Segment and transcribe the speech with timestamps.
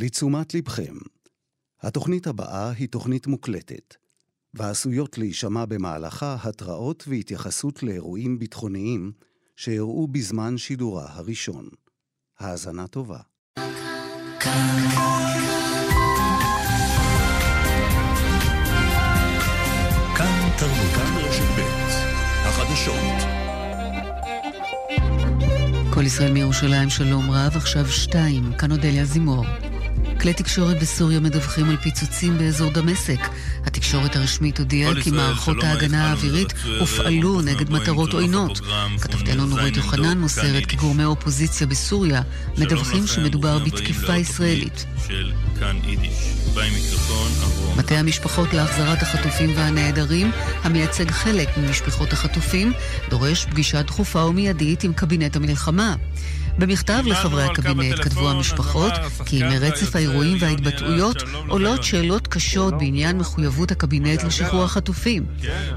[0.00, 0.94] לתשומת לבכם,
[1.82, 3.94] התוכנית הבאה היא תוכנית מוקלטת,
[4.54, 9.12] ועשויות להישמע במהלכה התראות והתייחסות לאירועים ביטחוניים
[9.56, 11.68] שאירעו בזמן שידורה הראשון.
[12.38, 13.18] האזנה טובה.
[20.16, 21.60] כאן תרבות, כאן רשת ב'
[22.46, 23.28] החדשות.
[25.94, 29.44] כל ישראל מירושלים, שלום רב, עכשיו שתיים, כאן אודליה זימור.
[30.20, 33.20] כלי תקשורת בסוריה מדווחים על פיצוצים באזור דמשק.
[33.64, 38.60] התקשורת הרשמית הודיעה כי מערכות ההגנה האווירית הופעלו נגד מטרות עוינות.
[39.00, 42.22] כתבתנו נורית יוחנן מוסרת כי גורמי האופוזיציה בסוריה
[42.58, 44.86] מדווחים שמדובר בתקיפה ישראלית.
[47.76, 50.30] מטה המשפחות להחזרת החטופים והנעדרים,
[50.62, 52.72] המייצג חלק ממשפחות החטופים,
[53.10, 55.94] דורש פגישה דחופה ומיידית עם קבינט המלחמה.
[56.58, 58.92] במכתב לחברי הקבינט כתבו המשפחות
[59.24, 61.16] כי מרצף האירועים וההתבטאויות
[61.48, 65.26] עולות שאלות קשות בעניין מחויבות הקבינט לשחרור החטופים.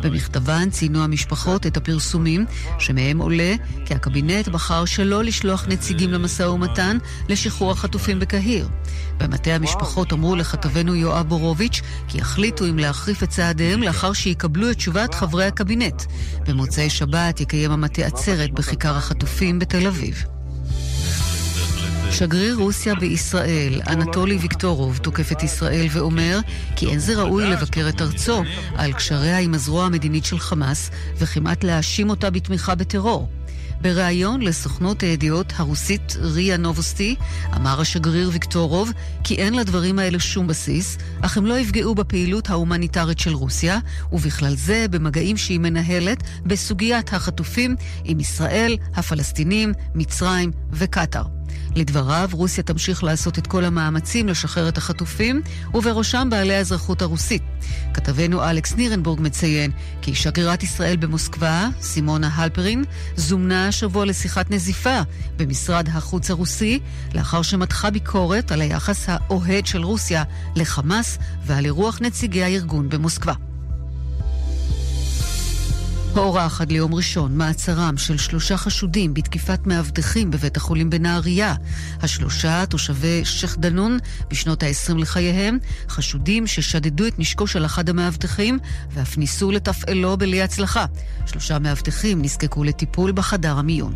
[0.01, 2.45] במכתבן ציינו המשפחות את הפרסומים
[2.79, 3.53] שמהם עולה
[3.85, 6.97] כי הקבינט בחר שלא לשלוח נציגים למשא ומתן
[7.29, 8.69] לשחרור החטופים בקהיר.
[9.17, 14.77] במטה המשפחות אמרו לכתבנו יואב בורוביץ' כי יחליטו אם להחריף את צעדיהם לאחר שיקבלו את
[14.77, 16.03] תשובת חברי הקבינט.
[16.47, 20.23] במוצאי שבת יקיים המטה עצרת בכיכר החטופים בתל אביב.
[22.11, 26.39] שגריר רוסיה בישראל, אנטולי ויקטורוב, תוקף את ישראל ואומר
[26.75, 28.43] כי אין זה ראוי לבקר את ארצו
[28.75, 33.29] על קשריה עם הזרוע המדינית של חמאס וכמעט להאשים אותה בתמיכה בטרור.
[33.81, 37.15] בריאיון לסוכנות הידיעות הרוסית ריה נובוסטי,
[37.55, 38.91] אמר השגריר ויקטורוב
[39.23, 43.79] כי אין לדברים האלה שום בסיס, אך הם לא יפגעו בפעילות ההומניטרית של רוסיה,
[44.11, 51.40] ובכלל זה במגעים שהיא מנהלת בסוגיית החטופים עם ישראל, הפלסטינים, מצרים וקטאר.
[51.75, 55.41] לדבריו, רוסיה תמשיך לעשות את כל המאמצים לשחרר את החטופים,
[55.73, 57.41] ובראשם בעלי האזרחות הרוסית.
[57.93, 62.83] כתבנו אלכס נירנבורג מציין כי שגרירת ישראל במוסקבה, סימונה הלפרין,
[63.15, 64.99] זומנה השבוע לשיחת נזיפה
[65.37, 66.79] במשרד החוץ הרוסי,
[67.13, 70.23] לאחר שמתחה ביקורת על היחס האוהד של רוסיה
[70.55, 73.50] לחמאס ועל אירוח נציגי הארגון במוסקבה.
[76.17, 81.55] עד ליום ראשון מעצרם של שלושה חשודים בתקיפת מאבטחים בבית החולים בנהריה.
[82.01, 83.97] השלושה, תושבי שייח' דנון,
[84.29, 85.57] בשנות ה-20 לחייהם,
[85.89, 88.59] חשודים ששדדו את נשקו של אחד המאבטחים
[88.93, 90.85] ואף ניסו לתפעלו בלי הצלחה.
[91.25, 93.93] שלושה מאבטחים נזקקו לטיפול בחדר המיון.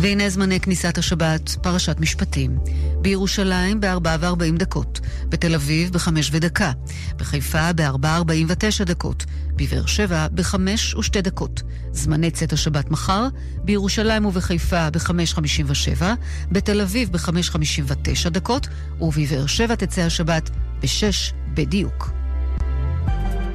[0.00, 2.58] והנה זמני כניסת השבת, פרשת משפטים.
[3.00, 6.72] בירושלים ב-4 ו-40 דקות, בתל אביב ב-5 ודקה,
[7.16, 9.24] בחיפה ב-4 ו-49 דקות,
[9.56, 10.54] בבאר שבע ב-5
[10.96, 11.62] ו-2 דקות.
[11.92, 13.28] זמני צאת השבת מחר,
[13.64, 16.02] בירושלים ובחיפה ב-5.57,
[16.52, 18.68] בתל אביב ב-5.59 דקות,
[19.00, 22.10] ובבאר שבע תצא השבת ב-6 בדיוק.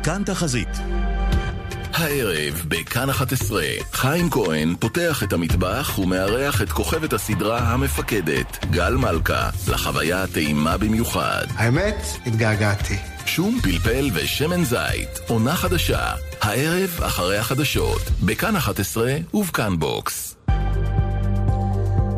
[0.04, 1.03] כאן תחזית
[1.94, 9.50] הערב, בכאן 11, חיים כהן פותח את המטבח ומארח את כוכבת הסדרה המפקדת, גל מלכה,
[9.68, 11.46] לחוויה הטעימה במיוחד.
[11.56, 12.98] האמת, התגעגעתי.
[13.26, 16.12] שום פלפל ושמן זית, עונה חדשה,
[16.42, 20.36] הערב אחרי החדשות, בכאן 11 ובכאן בוקס.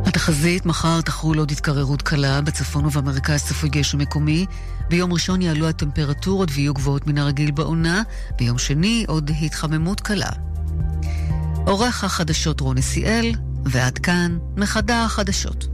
[0.05, 4.45] התחזית, מחר תחול עוד התקררות קלה, בצפון ובמרכז צפוי גשם מקומי.
[4.89, 8.03] ביום ראשון יעלו הטמפרטורות ויהיו גבוהות מן הרגיל בעונה.
[8.37, 10.29] ביום שני עוד התחממות קלה.
[11.65, 13.31] עורך החדשות רוני סיאל,
[13.65, 15.67] ועד כאן מחדר החדשות.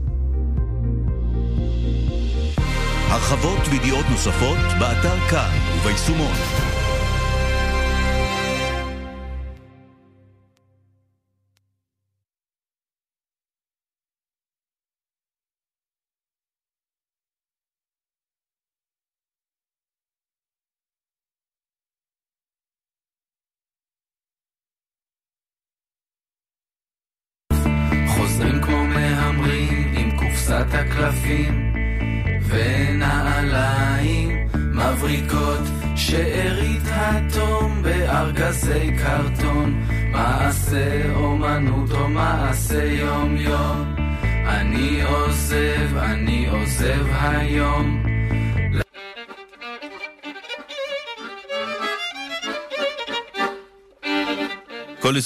[3.08, 6.71] הרחבות וידיעות נוספות באתר כאן וביישומון.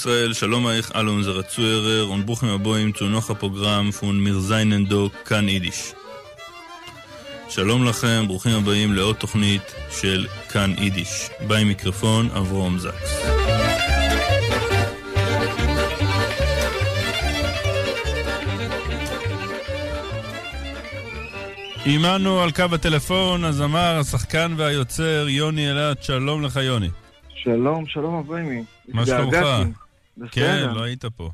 [0.07, 1.65] ישראל, שלום איך אלון זה רצוי
[2.11, 5.93] und bruchen הבואים zu noch הפרוגרם פון מיר זייננדו כאן יידיש.
[7.49, 9.61] שלום לכם, ברוכים הבאים לעוד תוכנית
[9.91, 11.29] של כאן יידיש.
[11.47, 13.25] ביי מיקרופון, אברום זקס.
[21.85, 26.89] עמנו על קו הטלפון הזמר, השחקן והיוצר יוני אלעד, שלום לך יוני.
[27.35, 28.63] שלום, שלום אברהימי.
[28.87, 29.37] מה שלומך?
[30.17, 30.29] בסדר.
[30.31, 31.29] כן, לא היית פה.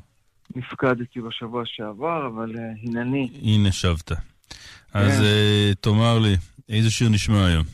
[0.56, 2.58] נפקדתי בשבוע שעבר, אבל uh,
[2.88, 3.30] הנני.
[3.42, 4.12] הנה שבת.
[4.94, 6.36] אז uh, תאמר לי,
[6.68, 7.64] איזה שיר נשמע היום?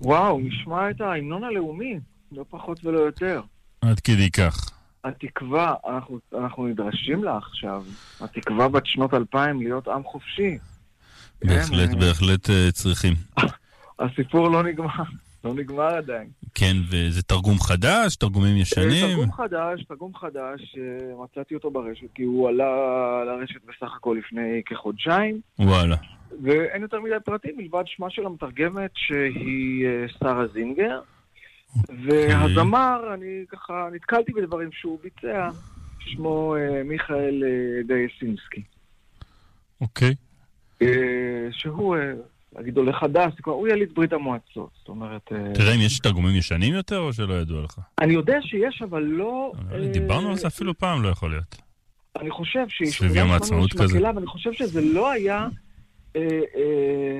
[0.00, 1.98] וואו, נשמע את ההמנון הלאומי,
[2.32, 3.40] לא פחות ולא יותר.
[3.80, 4.70] עד כדי כך.
[5.04, 7.84] התקווה, אנחנו, אנחנו נדרשים לה עכשיו.
[8.20, 10.58] התקווה בת שנות אלפיים להיות עם חופשי.
[11.44, 13.14] בהחלט, כן, בהחלט uh, צריכים.
[13.98, 15.04] הסיפור לא נגמר,
[15.44, 16.28] לא נגמר עדיין.
[16.54, 18.16] כן, וזה תרגום חדש?
[18.16, 19.08] תרגומים ישנים?
[19.10, 20.76] תרגום חדש, תרגום חדש,
[21.24, 22.64] מצאתי אותו ברשת, כי הוא עלה
[23.26, 25.40] לרשת בסך הכל לפני כחודשיים.
[25.58, 25.96] וואלה.
[26.42, 29.86] ואין יותר מדי פרטים מלבד שמה של המתרגמת שהיא
[30.18, 31.00] שרה זינגר.
[32.06, 35.48] והזמר, אני ככה נתקלתי בדברים שהוא ביצע,
[35.98, 36.54] שמו
[36.84, 37.42] מיכאל
[37.86, 38.62] גייסינסקי.
[39.80, 40.14] אוקיי.
[41.50, 41.96] שהוא,
[42.56, 45.32] להגיד עולה חדש, הוא יליד ברית המועצות, זאת אומרת...
[45.54, 47.78] תראה אם יש תרגומים ישנים יותר או שלא ידוע לך?
[48.00, 49.52] אני יודע שיש, אבל לא...
[49.92, 51.62] דיברנו על זה אפילו פעם, לא יכול להיות.
[52.20, 52.88] אני חושב שהיא...
[52.88, 54.02] סביב יום העצמאות כזה.
[54.14, 55.48] ואני חושב שזה לא היה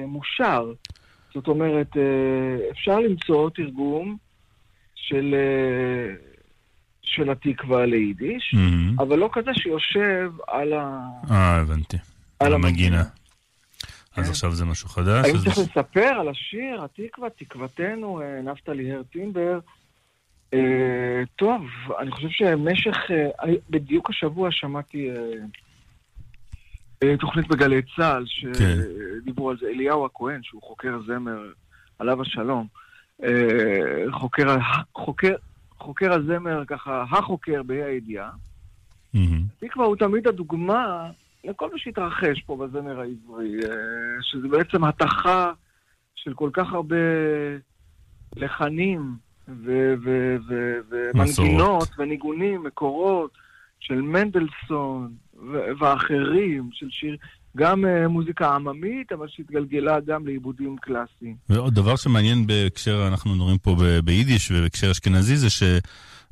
[0.06, 0.72] מושר.
[1.34, 1.96] זאת אומרת,
[2.70, 4.16] אפשר למצוא תרגום
[4.94, 5.34] של...
[7.02, 9.02] של התקווה ליידיש, mm-hmm.
[9.02, 11.00] אבל לא כזה שיושב על ה...
[11.30, 11.96] אה, הבנתי.
[12.40, 13.02] על המגינה.
[14.16, 15.26] אז עכשיו זה משהו חדש.
[15.26, 19.58] האם צריך לספר על השיר, התקווה, תקוותנו, נפתלי הר טימבר.
[21.36, 21.62] טוב,
[22.00, 22.96] אני חושב שמשך,
[23.70, 25.10] בדיוק השבוע שמעתי
[27.18, 31.52] תוכנית בגלי צה"ל, שדיברו על זה, אליהו הכהן, שהוא חוקר זמר,
[31.98, 32.66] עליו השלום,
[34.10, 34.56] חוקר,
[34.94, 35.34] חוקר,
[35.78, 38.30] חוקר הזמר, ככה, החוקר בה"א הידיעה.
[39.60, 41.10] תקווה הוא תמיד הדוגמה
[41.44, 43.56] לכל מה שהתרחש פה בזמר העברי,
[44.20, 45.52] שזה בעצם התכה
[46.14, 46.96] של כל כך הרבה
[48.36, 49.16] לחנים
[50.90, 53.30] ומנגינות וניגונים, מקורות
[53.80, 55.12] של מנדלסון
[55.80, 57.16] ואחרים, של שיר,
[57.56, 61.36] גם מוזיקה עממית, אבל שהתגלגלה גם לעיבודים קלאסיים.
[61.48, 65.62] ועוד דבר שמעניין בהקשר, אנחנו מדברים פה ביידיש ובהקשר אשכנזי, זה ש...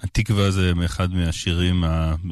[0.02, 1.84] התקווה זה אחד מהשירים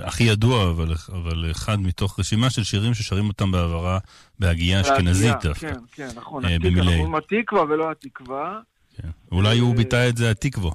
[0.05, 3.99] הכי ידוע, אבל, אבל אחד מתוך רשימה של שירים ששרים אותם בעברה
[4.39, 5.73] בהגייה אשכנזית דווקא.
[5.73, 6.45] כן, כן, נכון.
[6.45, 7.01] אה, במילי.
[7.01, 8.61] אנחנו התקווה ולא התקווה.
[8.97, 9.09] כן.
[9.33, 10.71] אולי הוא ביטא את זה התקוו.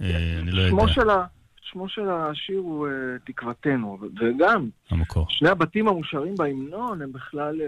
[0.00, 1.26] אה, אני לא יודע.
[1.70, 2.90] שמו של השיר הוא uh,
[3.26, 5.26] תקוותנו, וגם המקור.
[5.28, 7.60] שני הבתים המושרים בהמנון הם בכלל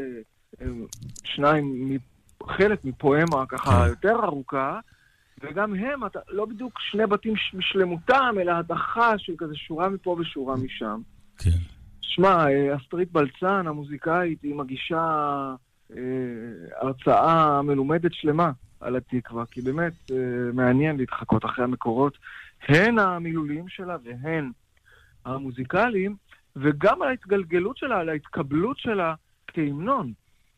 [0.60, 0.86] הם
[1.24, 1.98] שניים,
[2.48, 3.88] חלק מפואמה ככה כן.
[3.88, 4.80] יותר ארוכה,
[5.42, 10.56] וגם הם, אתה, לא בדיוק שני בתים בשלמותם, אלא הדחה של כזה שורה מפה ושורה
[10.56, 11.00] משם.
[11.38, 11.58] כן.
[12.00, 12.44] שמע,
[12.76, 15.06] אסטרית בלצן, המוזיקאית, היא מגישה
[15.96, 16.02] אה,
[16.80, 20.16] הרצאה מלומדת שלמה על התקווה, כי באמת אה,
[20.52, 22.18] מעניין להתחקות אחרי המקורות,
[22.68, 24.50] הן המילוליים שלה והן
[25.24, 26.16] המוזיקליים,
[26.56, 29.14] וגם על ההתגלגלות שלה, על ההתקבלות שלה
[29.46, 30.12] כהמנון.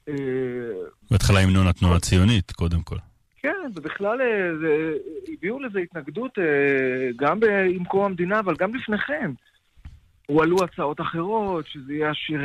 [0.08, 0.14] אה,
[1.10, 2.96] בהתחלה המנון התנועה הציונית, קודם כל.
[3.36, 4.18] כן, ובכלל
[5.32, 6.38] הביאו לזה התנגדות
[7.16, 7.38] גם
[7.74, 9.32] עם קום המדינה, אבל גם לפניכם.
[10.26, 12.40] הועלו הצעות אחרות, שזה יהיה השיר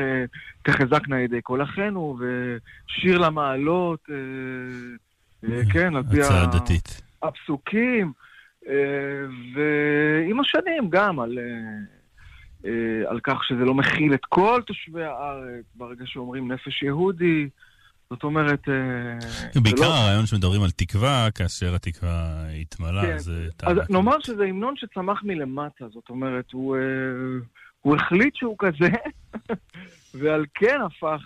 [0.64, 4.10] תחזקנה ידי כל אחינו, ושיר למעלות,
[5.74, 6.18] כן, על פי.
[7.24, 8.14] הפסוקים,
[9.56, 11.40] ועם השנים גם על,
[13.08, 17.50] על כך שזה לא מכיל את כל תושבי הארץ, ברגע שאומרים נפש יהודי.
[18.10, 18.68] זאת אומרת...
[19.64, 19.94] בעיקר לא...
[19.94, 23.18] הרעיון שמדברים על תקווה, כאשר התקווה התמלאה, כן.
[23.18, 23.48] זה...
[23.64, 26.78] אז נאמר שזה המנון שצמח מלמטה, זאת אומרת, הוא,
[27.82, 28.90] הוא החליט שהוא כזה,
[30.20, 31.22] ועל כן הפך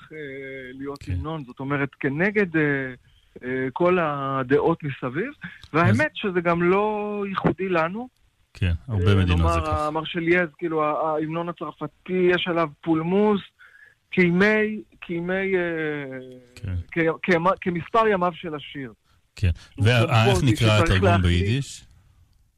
[0.74, 1.12] להיות כן.
[1.12, 2.48] המנון, זאת אומרת, כנגד
[3.74, 5.32] כל הדעות מסביב,
[5.74, 6.12] והאמת אז...
[6.14, 8.08] שזה גם לא ייחודי לנו.
[8.54, 9.72] כן, הרבה מדינות זה ככה.
[9.72, 13.42] נאמר, המרשלייז, כאילו, ההמנון הצרפתי, יש עליו פולמוס.
[14.12, 15.54] כימי, כימי,
[16.56, 16.76] כן.
[17.62, 18.94] כמספר ימיו של השיר.
[19.36, 21.86] כן, ואיך נקרא התרגום ביידיש?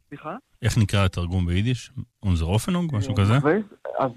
[0.10, 0.36] סליחה?
[0.62, 1.92] איך נקרא התרגום ביידיש?
[2.24, 3.34] אונזר אופנונג, משהו כזה?
[4.00, 4.12] אז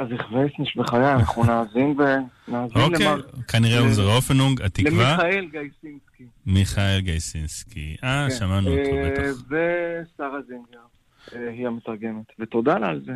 [0.00, 3.06] איך וייס בחיי, אנחנו נאזין ונאזין אוקיי,
[3.48, 5.12] כנראה אונזר אופנונג, התקווה.
[5.12, 6.24] למיכאל גייסינסקי.
[6.46, 7.96] מיכאל גייסינסקי.
[8.04, 8.36] אה, כן.
[8.36, 9.42] שמענו אותו בטח.
[9.46, 12.26] ושרה זינגר, היא המתרגמת.
[12.38, 13.12] ותודה לה על זה.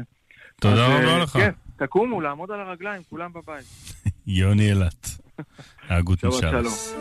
[0.60, 1.30] תודה רבה לך.
[1.30, 3.64] כן, תקומו, לעמוד על הרגליים, כולם בבית.
[4.26, 5.06] יוני אילת,
[5.88, 6.94] הגות נשארס.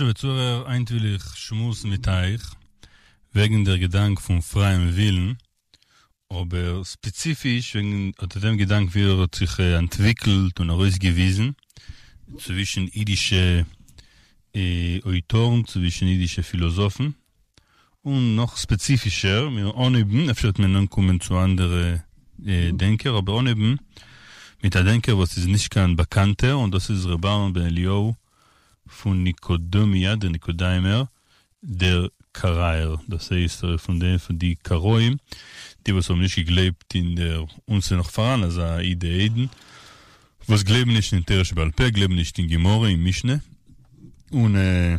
[0.00, 2.40] liebe Zuhörer, eintwillig schmus mit euch,
[3.32, 5.38] wegen der Gedanke von freiem Willen,
[6.28, 11.54] aber spezifisch wegen dem Gedanken, wie er sich äh, entwickelt und ausgewiesen,
[12.38, 13.66] zwischen jüdischen
[14.52, 17.14] äh, Autoren, zwischen jüdischen Philosophen,
[18.02, 22.02] und noch spezifischer, wir oneben, vielleicht mir dann kommen zu anderen
[22.44, 23.78] äh, Denker, aber oneben,
[24.60, 28.16] mit einem Denker, was ist nicht kein Bekannter, und das ist Rebbe Ben Eliyahu,
[28.86, 31.10] von Nicodomia, der Nikodaimer,
[31.60, 33.00] der Karair.
[33.06, 35.18] Das heißt, von den, von die Karoim,
[35.86, 39.50] die was haben nicht gelebt in der uns noch voran, also Ideiden,
[40.46, 43.42] was glauben nicht in Teresh Balpe, glauben nicht in Gemore, in Mischne.
[44.30, 44.98] Und äh,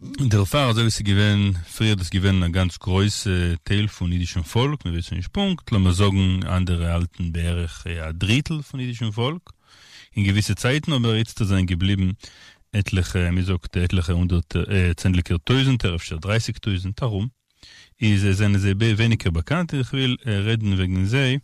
[0.00, 4.84] der Pfarrer soll sie gewinnen, früher das gewinnen ein ganz großer Teil von jüdischem Volk,
[4.84, 9.52] wir wissen nicht Punkt, lassen wir sagen, andere halten Berg ein Drittel von jüdischem Volk.
[10.14, 12.18] In gewisse Zeiten aber jetzt da sind geblieben
[12.72, 17.30] etliche, wie sagt, etliche hundert, äh, zehntlicher Tausender, öfter 30.000, darum.
[17.98, 21.40] Ist es eine sehr weniger bekannt, ich will äh, reden wegen sie,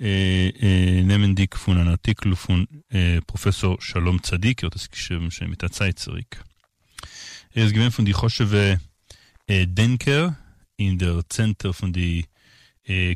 [0.00, 4.90] äh, äh, nehmen die von einem Artikel von äh, Professor Shalom Tzadik, er hat das
[4.90, 6.42] geschrieben schon mit der Zeit zurück.
[7.52, 8.80] Er ist gewinnt von die Choschewe
[9.46, 10.36] äh, Denker
[10.76, 12.31] in der Center von die äh,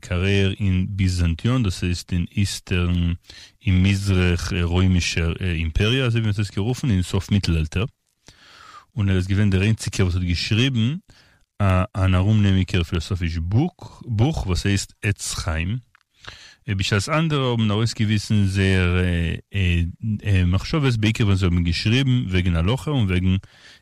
[0.00, 3.18] Karriere in Byzantion, das heißt in Eastern,
[3.60, 7.86] im Mizrach äh, römischer äh, Imperie, also wie man das gerufen, in Sof Mittelalter.
[8.92, 11.02] Und er ist gewinnt der einzige, was hat geschrieben,
[11.58, 15.82] äh, ein herumnehmiger philosophisches Buch, Buch, was heißt Etzchaim.
[16.64, 19.88] Äh, Bis andere haben auch gewissen sehr äh, äh,
[20.22, 23.40] äh, Machschoves Beker, was haben geschrieben, wegen Aloha und wegen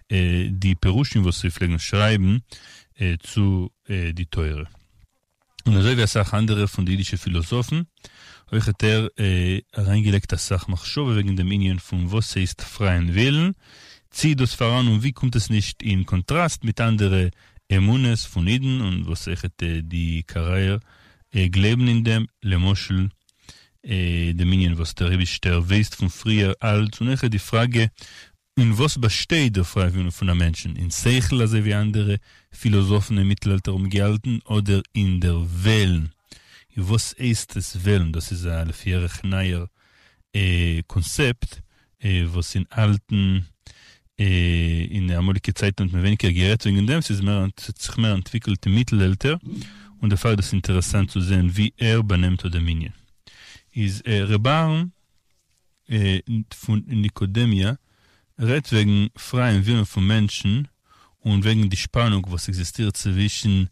[0.08, 2.42] äh, die Peruschen, was sie pflegen schreiben,
[2.94, 4.66] äh, zu äh, die Teure.
[5.66, 7.86] Und wie es auch andere von den jüdischen Philosophen,
[8.50, 13.14] euch hat er äh, reingelegt das Sach Machshove wegen dem Indien von was heißt freien
[13.14, 13.54] Willen,
[14.10, 17.30] zieht das voran und wie kommt es nicht in Kontrast mit anderen
[17.68, 20.80] Emunes von Iden und was sagt äh, die Karriere
[21.32, 23.08] äh, glauben in dem, Lemoschel,
[23.82, 27.00] äh, dem Indien, was der Rebischter weiß von früher alt.
[27.00, 27.90] Und nachher die Frage,
[28.56, 30.76] in was besteht der Freiwillen von der Menschen?
[30.76, 32.18] In Seichel, also wie andere
[32.50, 36.12] Philosophen im Mittelalter umgehalten, oder in der Wellen?
[36.76, 38.12] Was ist das Wellen?
[38.12, 39.68] Das ist ein vierjährig neuer
[40.32, 41.62] äh, Konzept,
[41.98, 43.46] äh, was in alten,
[44.18, 48.12] äh, in der amalike Zeit und weniger gerät wegen dem, es es hat sich mehr
[48.12, 49.40] entwickelt im Mittelalter,
[50.00, 52.92] und der Fall ist interessant zu sehen, wie er benimmt oder Minion.
[53.72, 54.88] Ist äh, Rebar
[55.88, 56.20] äh,
[56.52, 57.78] von Nikodemia,
[58.38, 60.68] redt wegen freien Willen von Menschen
[61.20, 63.70] und wegen die Spannung, was existiert zwischen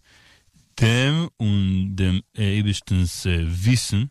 [0.79, 4.11] dem und dem äh, ewigstens äh, Wissen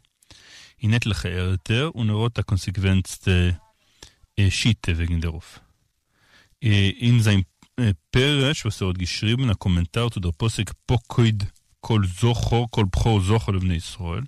[0.78, 3.60] in etliche Erde und er hat die konsequentste
[4.36, 5.62] äh, Schitte wegen darauf.
[6.62, 7.46] Äh, in sein
[7.78, 11.48] äh, Peresh, was er hat geschrieben, ein Kommentar zu der Posek Pokoid
[11.82, 14.24] Kol Zocho, Kol Bcho Zocho לבני ישראל,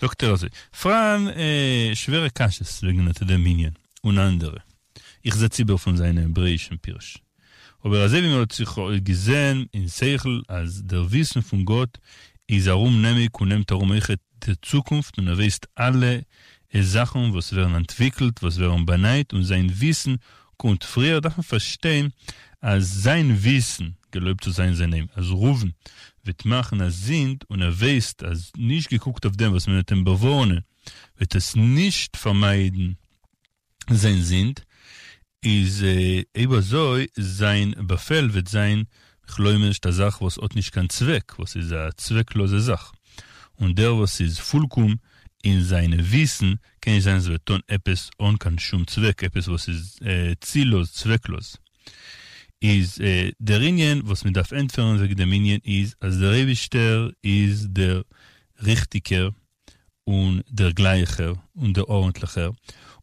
[0.00, 4.62] sagt er also, Fragen äh, schwere Kasches wegen der Minion und andere.
[5.26, 5.32] Ich
[8.02, 8.68] also, wie man hat sich
[9.02, 11.98] gesehen in Seichel, als der Wissen von Gott
[12.46, 16.26] ist darum nämlich und nimmt darum echt die Zukunft und er weiß alle
[16.74, 20.18] Sachen, was werden entwickelt, was werden beneit und sein Wissen
[20.58, 22.12] kommt früher, man verstehen,
[22.60, 25.74] als sein Wissen, gelobt zu sein sein Name, als Rufen,
[26.22, 29.88] wird machen als sind und er weiß, als nicht geguckt auf dem, was man mit
[29.88, 30.64] dem bewohnen,
[31.16, 32.98] wird es nicht vermeiden
[33.88, 34.66] sein sind,
[35.44, 38.86] is äh, eben so sein Befehl wird sein,
[39.26, 42.92] chloimisch der Sach, was ot nicht kein Zweck, was ist eine zwecklose Sach.
[43.56, 45.00] Und der, was ist Fulkum,
[45.42, 49.46] in seine Wissen, kann ich sagen, es wird tun etwas ohne kein Schum Zweck, etwas,
[49.48, 51.60] was ist äh, ziellos, zwecklos.
[52.60, 57.12] Is äh, der Ingen, was man darf entfernen wegen dem Ingen, ist, als der Rebischter
[57.20, 58.04] ist der
[58.64, 59.34] Richtiger
[60.04, 62.54] und der Gleicher und der Ordentlicher.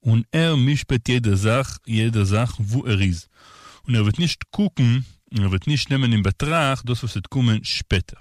[0.02, 3.30] Und er mischpet jede Sache, jede Sache, wo er ist.
[3.84, 7.64] Und er wird nicht gucken, er wird nicht nehmen in Betracht, das, was wird kommen
[7.64, 8.18] später.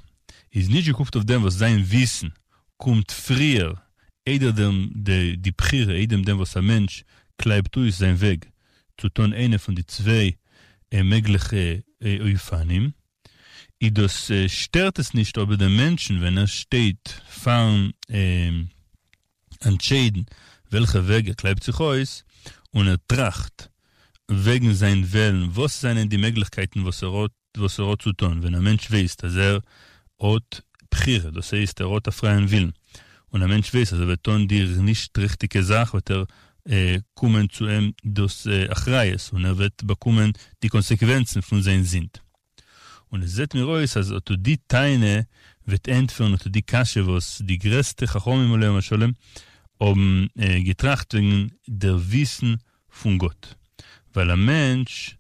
[0.51, 2.33] Er ist nicht geguckt auf dem, was sein Wissen
[2.77, 3.83] kommt früher,
[4.27, 7.05] jeder dem, de, die Prire, jedem dem, was ein Mensch
[7.39, 8.51] kleibt durch sein Weg,
[8.99, 10.37] zu tun eine von die zwei
[10.91, 12.95] äh, mögliche äh, Eufanim.
[13.83, 18.53] I das äh, stört es nicht aber den Menschen, wenn er steht, fahren, äh,
[19.61, 20.27] entscheiden,
[20.71, 22.25] welcher Weg er kleibt sich aus,
[22.73, 23.71] und er tracht,
[24.29, 28.43] wegen sein Willen, was sind die Möglichkeiten, was er hat, was er hat zu tun.
[28.43, 29.63] Wenn ein Mensch weiß, dass er
[30.21, 32.73] hat Prire, das heißt, er hat einen freien Willen,
[33.31, 36.27] und ein Mensch weiß, also wird tun dir nicht richtige Sache, wird er
[36.65, 41.85] äh, kommen zu ihm das äh, Achreis und er wird bekommen die Konsequenzen von seinem
[41.85, 42.11] Sinn.
[43.09, 45.27] Und es sieht mir aus, als ob die Teine
[45.65, 49.17] wird entfernen, ob die Kasche, was die größte Chachom im Olam Hasholem,
[49.81, 52.59] um äh, getracht wegen der Wissen
[52.89, 53.57] von Gott.
[54.13, 55.17] Weil ein Mensch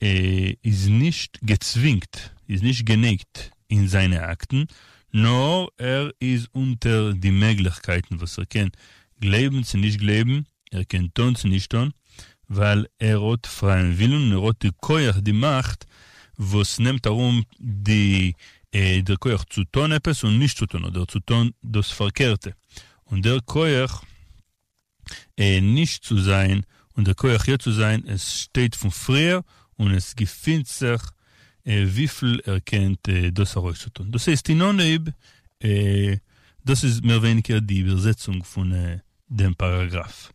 [0.00, 4.66] äh, ist nicht gezwingt, ist nicht geneigt in seine Akten,
[5.10, 8.72] nur er ist unter die Möglichkeiten, was er kann.
[9.20, 11.94] Glauben sie nicht glauben, er kann tun sie nicht tun,
[12.46, 15.86] weil er hat freien Willen, er hat die Koyach, die Macht,
[16.36, 18.34] was nimmt darum die,
[18.70, 22.54] äh, der Koyach zu tun etwas und nicht zu tun, oder zu tun das Verkehrte.
[23.04, 24.02] Und der Koyach
[25.36, 26.64] äh, nicht zu sein
[26.94, 29.44] und der Koyach hier zu sein, es steht von früher
[29.76, 31.00] und es gefindt sich
[31.64, 33.00] wie viel er kennt
[33.32, 34.12] das auch zu tun.
[34.12, 35.12] Das heißt, in Oneb,
[36.62, 40.32] das ist mehr weniger die Übersetzung von dem Paragraph.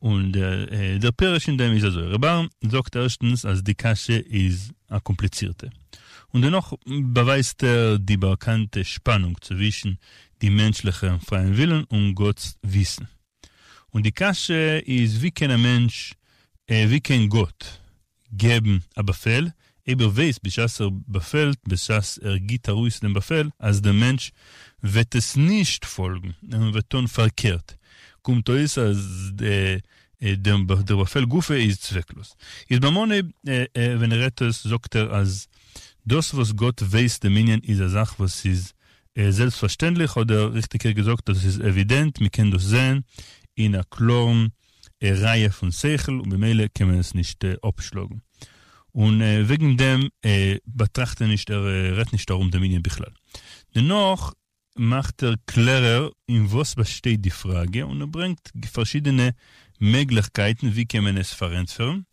[0.00, 4.72] Und der, der Perisch in dem ist also, Rebar sagt erstens, als die Kasche ist
[4.88, 5.70] eine komplizierte.
[6.30, 9.98] Und dennoch beweist er die bekannte Spannung zwischen
[10.42, 13.08] die menschlichen freien Willen und Gottes Wissen.
[13.90, 16.14] Und die Kasche ist, wie kann ein Mensch,
[16.66, 17.80] wie kann Gott
[18.32, 19.54] geben ein Befehl,
[19.86, 24.32] aber weiß, בש"ס er befällt, בש"ס er gibt er ruhig den Befehl, als der Mensch
[24.80, 27.78] wird es nicht folgen, er wird tun verkehrt.
[28.22, 28.98] Kommt aus, als
[29.32, 29.80] der,
[30.20, 32.36] der, Befehl Gufe ist zwecklos.
[32.68, 35.48] Ist bei Mone, wenn er redet sagt er, als
[36.04, 38.73] das, was Gott weiß, der Minion, ist eine Sache, was ist
[39.16, 43.04] selbstverständlich, oder richtiger gesagt, das ist evident, wir können das sehen,
[43.54, 44.52] in einer klaren
[45.02, 48.22] Reihe von Sechel, und bei können wir es nicht abschlagen.
[48.94, 53.12] Und äh, wegen dem äh, betrachtet nicht er, äh, redet nicht darum der Medien Bichlal.
[53.74, 54.34] Dennoch
[54.76, 58.40] macht er klarer, in was besteht die Frage und er bringt
[58.72, 59.34] verschiedene
[59.80, 62.06] Möglichkeiten, wie kann man es verändern.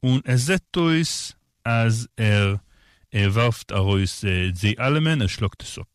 [0.00, 2.60] Und er sagt uns, als er,
[3.10, 5.88] er wirft aus äh, die Allemen, er schluckt es ab.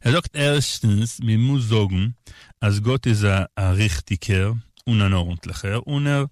[0.00, 2.16] Er sagt erstens, man muss sagen,
[2.60, 6.30] als Gott ist ein richtiger und ein ordentlicher und er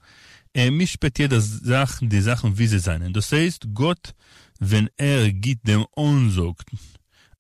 [0.54, 3.12] er mischpet jeder Sache, die Sachen, wie sie seien.
[3.12, 4.14] Das heißt, Gott,
[4.60, 6.62] wenn er gibt dem Unsog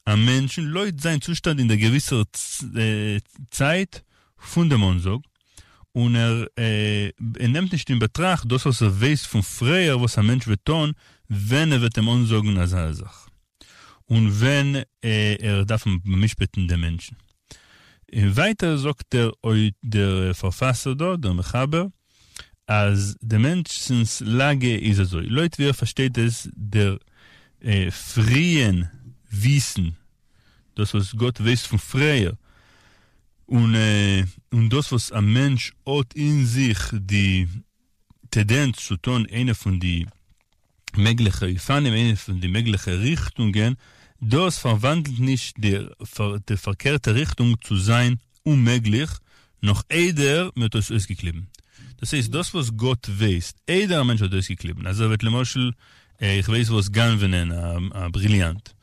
[0.04, 2.24] am Menschen, leut sein Zustand in der gewissen
[2.76, 4.04] äh, Zeit
[4.36, 5.22] von dem Unsog,
[5.94, 10.18] und er, äh, er nimmt nicht in Betracht, das, was er weiß von früher, was
[10.18, 10.94] ein Mensch wird tun,
[11.28, 13.30] wenn er wird dem Unsorgen als eine Sache.
[14.06, 17.16] Und wenn äh, er darf mischbeten den Menschen.
[18.12, 19.32] Weiter sagt der,
[19.82, 21.90] der Verfasser dort, der Mechaber,
[22.66, 26.98] אז der Menschens Lage ist also, Leute, wie er versteht es, der
[27.60, 28.90] äh, freien
[29.30, 29.96] Wissen,
[30.74, 32.36] das, was Gott weiß von früher,
[33.46, 37.48] und, äh, und das, was ein Mensch hat in sich, die
[38.30, 40.06] Tendenz zu tun, eine von die
[40.96, 43.76] möglichen Ifanim, eine von die möglichen Richtungen,
[44.20, 45.86] das verwandelt nicht die,
[46.48, 49.10] die verkehrte Richtung zu sein unmöglich,
[49.60, 51.44] noch eider mit uns ausgeklebt.
[51.98, 54.84] Das heißt, das, was Gott weiß, jeder Mensch hat das geklebt.
[54.86, 55.72] Also, wird למשל,
[56.20, 58.74] ich weiß, was Ganvenen, äh, brillant.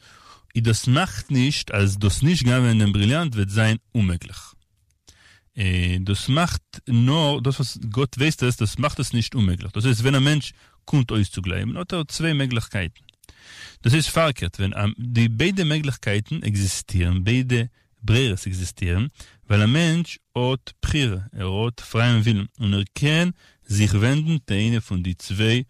[0.56, 4.38] Und das macht nicht, als das nicht Ganvenen brillant wird sein, unmöglich.
[5.54, 9.72] Das macht nur, das, was Gott weiß, das, das macht es nicht unmöglich.
[9.74, 10.54] Das heißt, wenn ein Mensch
[10.86, 13.04] kommt, euch zu glauben, hat er zwei Möglichkeiten.
[13.82, 17.70] Das ist verkehrt, wenn die beide Möglichkeiten existieren, beide
[18.02, 19.12] Breres existieren,
[19.48, 23.34] weil ein Mensch hat Prire, er hat freien Willen und er kann
[23.64, 25.66] sich wenden der eine von die zwei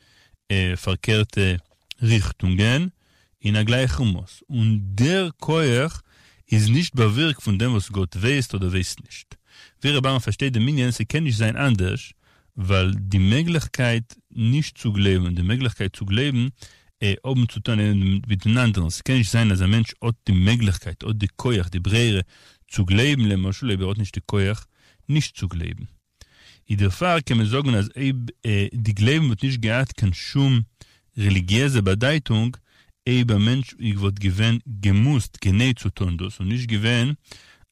[0.47, 1.59] äh, verkehrte
[2.01, 2.91] Richtungen
[3.39, 4.43] in der gleichen Maß.
[4.47, 6.01] Und der Koyach
[6.45, 9.37] ist nicht bewirkt von dem, was Gott weiß oder weiß nicht.
[9.81, 12.11] Wir aber versteht der Minion, sie kann nicht sein anders,
[12.55, 16.51] weil die Möglichkeit nicht zu leben, die Möglichkeit zu leben,
[16.99, 18.85] äh, oben zu tun miteinander.
[18.85, 22.23] Es kann nicht sein, dass ein Mensch hat die Möglichkeit, hat die Koyach, die Brehre,
[22.67, 24.65] zu leben, למשל, aber auch nicht die Koyach,
[25.07, 25.87] nicht zu leben.
[26.65, 28.13] In der Fall kann man sagen, dass äh,
[28.71, 30.65] die Leben wird nicht gehabt, kann schon
[31.17, 32.55] religiöse Bedeutung,
[33.07, 37.17] aber Mensch wird gewinn gemusst, genäht zu tun das und nicht gewinn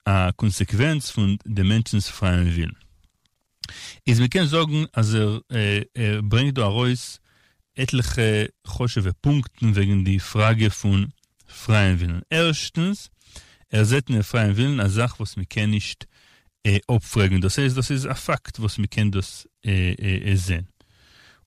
[0.10, 2.78] a Konsequenz von dem Menschen freien Willen.
[4.06, 7.22] Ist wir können sagen, also er, er bringt da raus
[7.76, 11.14] etliche Chosche Punkten wegen die Frage von
[11.46, 12.24] freien Willen.
[12.30, 13.12] Erstens,
[13.70, 16.08] er setzt den freien Willen als Sache, was wir können nicht
[16.64, 17.40] äh, abfragen.
[17.40, 20.70] Das heißt, das ist ein Fakt, was wir können das äh, äh, sehen.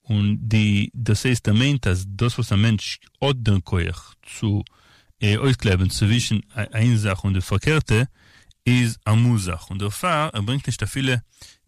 [0.02, 4.64] Und die, das heißt, er meint, dass das, was ein Mensch hat den Koyach zu
[5.20, 8.08] äh, auskleiden zwischen einer Sache und der Verkehrte,
[8.64, 9.70] ist eine Musach.
[9.70, 11.22] Und der Fall, er bringt nicht viele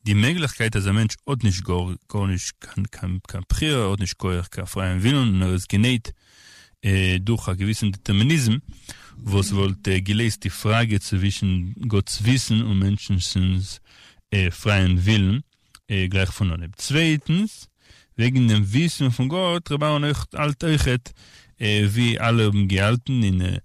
[0.07, 4.01] die Möglichkeit, dass ein Mensch hat nicht gar, gar nicht kann, kann, kann Prier, hat
[4.01, 6.15] nicht gar keinen freien Willen, und er ist genäht
[6.83, 8.61] äh, durch einen gewissen Determinismus,
[9.17, 13.81] was wollte gelesen die Frage zwischen Gottes Wissen und Menschens
[14.31, 15.43] äh, freien Willen
[15.89, 16.77] äh, gleich von voneinander.
[16.77, 17.69] Zweitens,
[18.17, 20.87] wegen dem Wissen von Gott, Rabban euch alt euch
[21.59, 23.63] äh, wie alle gehalten in der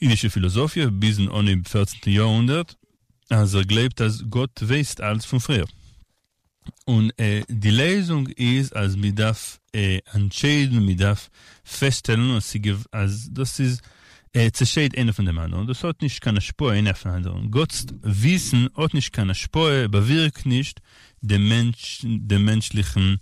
[0.00, 2.12] jüdische Philosophie bis in im 14.
[2.12, 2.76] Jahrhundert,
[3.28, 5.66] also glaubt, dass Gott weiß alles von früher.
[6.84, 11.30] Und äh, die Lesung ist, als man darf äh, entscheiden, man darf
[11.62, 13.82] feststellen, dass, sie, als, das ist,
[14.32, 15.66] äh, zersteht einer von dem anderen.
[15.66, 17.50] Das hat nicht keine Spur einer von anderen.
[17.50, 20.80] Gottes Wissen hat nicht keine Spur, bewirkt nicht
[21.20, 23.20] den, Mensch, den menschlichen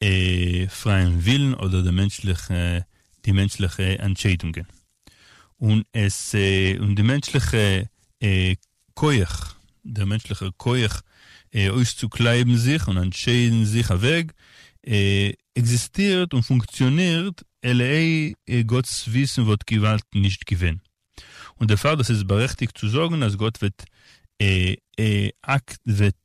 [0.00, 2.86] äh, freien Willen oder die menschliche,
[3.24, 4.66] die menschliche Entscheidungen.
[5.60, 8.56] Und es, äh, und die menschliche äh,
[8.94, 11.02] Koyach, der menschliche Koyach,
[11.52, 14.32] äh, auszukleiden sich und entscheiden sich weg,
[14.82, 20.80] äh, existiert und funktioniert, LA äh, Gottes Wissen wird Gewalt nicht gewinnen.
[21.56, 23.84] Und der Fall, das ist berechtigt zu sagen, dass Gott wird,
[24.40, 26.16] äh, äh, akt, wird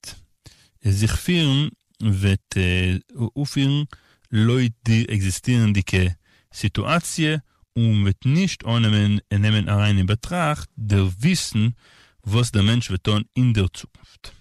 [0.79, 2.99] äh, sich führen wird äh,
[3.33, 3.87] aufführen
[4.29, 6.11] Leute, die existieren, die
[6.51, 7.41] Situation
[7.75, 8.89] und wird nicht ohne
[9.29, 11.75] nehmen rein in Betracht der Wissen,
[12.23, 14.33] was der Mensch wird tun in der Zukunft.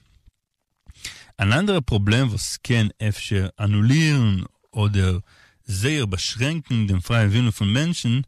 [1.36, 5.20] Ein anderes Problem, was kann öfter annullieren oder
[5.64, 8.26] sehr beschränken den freien Willen von Menschen,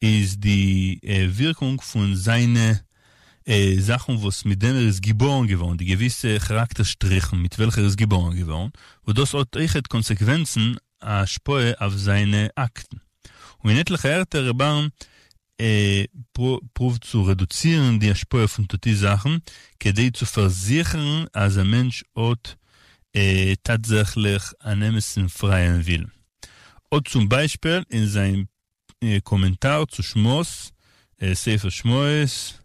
[0.00, 2.80] ist die äh, Wirkung von seinen
[3.44, 7.86] äh, Sachen, was mit denen er ist geboren geworden, die gewisse Charakterstrichen, mit welcher er
[7.86, 8.72] ist geboren geworden,
[9.04, 13.00] wo das hat echt Konsequenzen a Spoe auf seine Akten.
[13.62, 14.90] Rebam
[15.58, 19.42] äh, probt zu reduzieren die Spoe von die Sachen,
[19.78, 20.10] כדי
[21.64, 22.56] Mensch hat
[23.12, 26.12] äh, tatsächlich einen freien Willen.
[26.88, 28.48] Und zum Beispiel in seinem
[29.00, 30.72] äh, Kommentar zu Schmoss,
[31.18, 32.60] äh, Sefer Schmoes,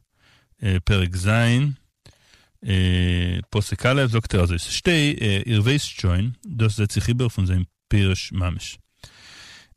[0.61, 1.27] äh, פרק ז',
[3.49, 7.07] פוסק א', sagt er also, es steht, äh, ihr wisst schon, das setzt sich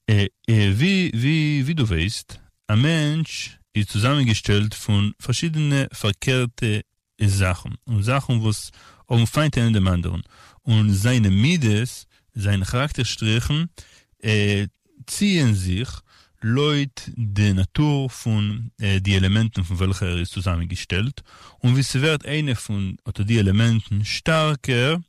[0.09, 6.83] wie, wie, wie du weißt, ein Mensch ist zusammengestellt von verschiedenen verkehrten
[7.21, 7.77] Sachen.
[7.85, 8.71] Und Sachen, was
[9.07, 10.23] umfeind einen dem anderen.
[10.63, 13.71] Und seine Mides, seine Charakterstrichen,
[14.21, 14.69] äh,
[15.07, 15.89] ziehen sich
[16.41, 21.25] Leut die Natur von äh, die Elementen von welcher er ist zusammengestellt
[21.59, 25.03] und wie sie wird eine von oder die Elementen stärker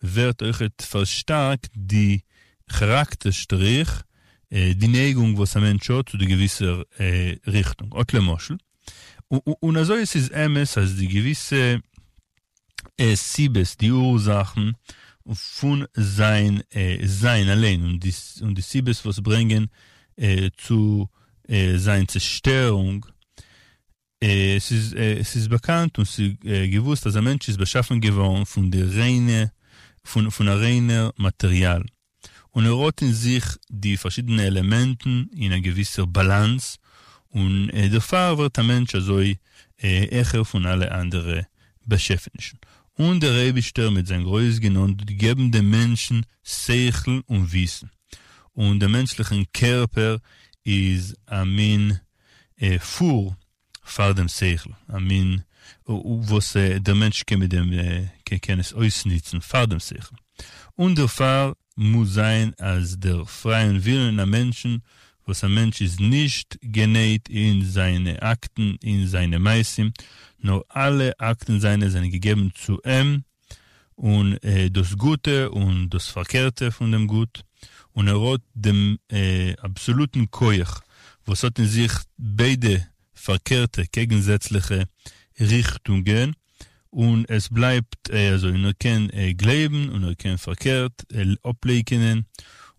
[0.00, 2.24] wird euch verstärkt die
[2.66, 4.13] Charakterstrich äh,
[4.50, 8.58] die Neigung was ein Mensch hat zu der gewisser äh, Richtung auch lemoschel
[9.28, 11.80] und, also ist es MS als die gewisse
[12.96, 14.76] äh, Sibes die Ursachen
[15.32, 19.70] von sein äh, sein allein und die und die Sibes was bringen
[20.16, 21.08] äh, zu
[21.48, 23.06] äh, seiner Zerstörung.
[24.22, 28.00] Äh, es, ist, es ist bekannt und ist äh, gewusst, dass ein Mensch ist beschaffen
[28.00, 29.52] geworden von der reine,
[30.02, 31.84] von, von reinen Material.
[32.54, 36.78] Und er hat in sich die verschiedenen Elemente in einer gewissen Balance
[37.28, 39.36] und äh, dafür wird der Mensch also äh,
[39.78, 41.46] eher von allen anderen
[41.84, 42.56] beschäftigt.
[42.96, 47.90] Und der Rebischter mit seinem Größ genannt, geben den Menschen Seichel und Wissen
[48.54, 50.20] und der menschliche Körper
[50.62, 52.00] ist ein Min
[52.56, 53.36] äh, Fuhr
[53.82, 54.74] vor dem Seichel.
[54.88, 55.44] Ein Min,
[55.84, 60.16] was äh, der Mensch kann mit dem, äh, kann es ausnutzen vor dem Seichel.
[60.76, 64.82] Und der Fall muss sein als der freien Willen der Menschen,
[65.26, 69.92] was ein Mensch ist nicht genäht in seine Akten, in seine Meisim,
[70.38, 73.24] nur alle Akten seine sind gegeben zu ihm
[73.94, 77.42] und äh, das Gute und das Verkehrte von dem Gut.
[77.92, 80.80] Und er hat dem äh, absoluten Koyach,
[81.24, 84.86] was hat in sich beide verkehrte, gegensätzliche
[85.38, 86.34] Richtungen
[86.94, 92.26] und es bleibt, äh, also er kann äh, glauben und er kann verkehrt äh, ablegen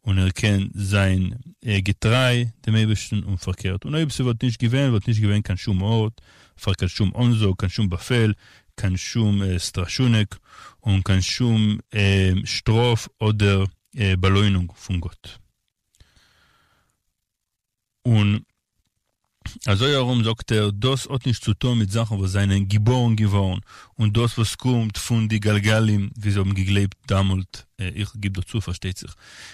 [0.03, 3.85] und er kann sein getreu dem Ebersten und verkehrt.
[3.85, 6.21] Und sie wird nicht gewähnt, wird nicht gewähnt, kann schon Ort,
[6.63, 8.35] kann schon Onso, kann schon Befehl,
[8.77, 10.37] kann schon Straschunek
[10.79, 15.39] und kann schon äh, Strof oder Beleunung von Gott.
[18.03, 18.45] Und
[19.65, 23.61] also warum sagt er, das hat nicht zu tun mit Sachen, was seinen geboren geworden
[23.95, 28.41] und das, was kommt von die Galgalim, wie sie haben geglebt damals, äh, ich gebe
[28.41, 29.11] dazu, versteht sich,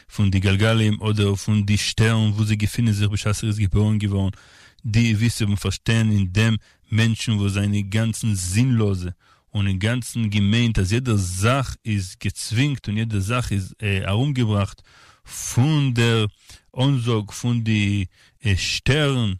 [0.08, 4.36] von die Galgalim oder von die Sternen, wo sie gefunden sich, bis ist geboren geworden,
[4.84, 6.58] die wissen und verstehen in dem
[6.90, 9.16] Menschen, wo seine ganzen Sinnlose
[9.52, 14.82] und in ganzen gemeint, dass jede Sache ist gezwingt und jede Sache ist äh, herumgebracht
[15.24, 16.28] von der
[16.72, 18.08] Unsog, von die
[18.40, 19.40] äh, Sternen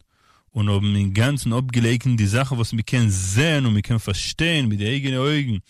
[0.52, 4.68] und um den ganzen abgelegten die Sache, was wir können sehen und wir können verstehen
[4.68, 5.62] mit den eigenen Augen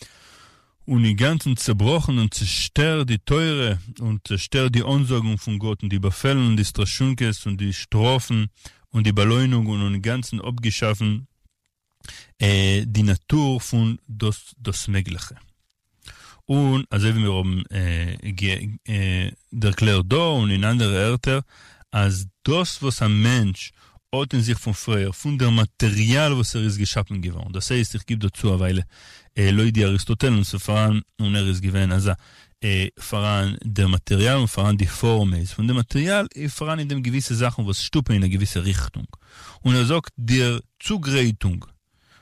[0.85, 5.91] und die ganzen zerbrochen und zerstört die Teure und zerstört die Ansorgung von Gott und
[5.91, 8.49] die Befehle und die Straschunkes und die Strophen
[8.91, 11.29] und die Beleunungen und den ganzen abgeschaffen
[12.39, 15.37] äh, die Natur von das, das Mögliche.
[16.47, 18.15] Und also wie wir haben äh,
[18.87, 21.45] äh, erklärt da und in anderen Erter,
[21.93, 23.73] als das, was ein Mensch
[24.13, 27.53] in sich von früher, von der Material, was er ist geschaffen geworden.
[27.53, 28.85] Das heißt, ich gebe dazu eine Weile,
[29.35, 32.13] äh, Leute Aristoteles, so voran, und er ist gewesen, also,
[32.61, 35.55] äh, voran der Material und voran die Form ist.
[35.55, 39.07] Von dem Material, äh, voran in dem gewisse Sachen, was stupen in eine gewisse Richtung.
[39.63, 41.65] Und er sagt, der Zugreitung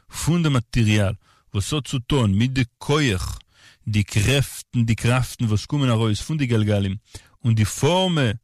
[0.08, 1.16] von dem Material,
[1.50, 3.38] was so zu tun, mit der Koyach,
[3.84, 7.00] die Kräften, die Kraften, was kommen heraus von die Galgalim,
[7.40, 8.38] und die Formen,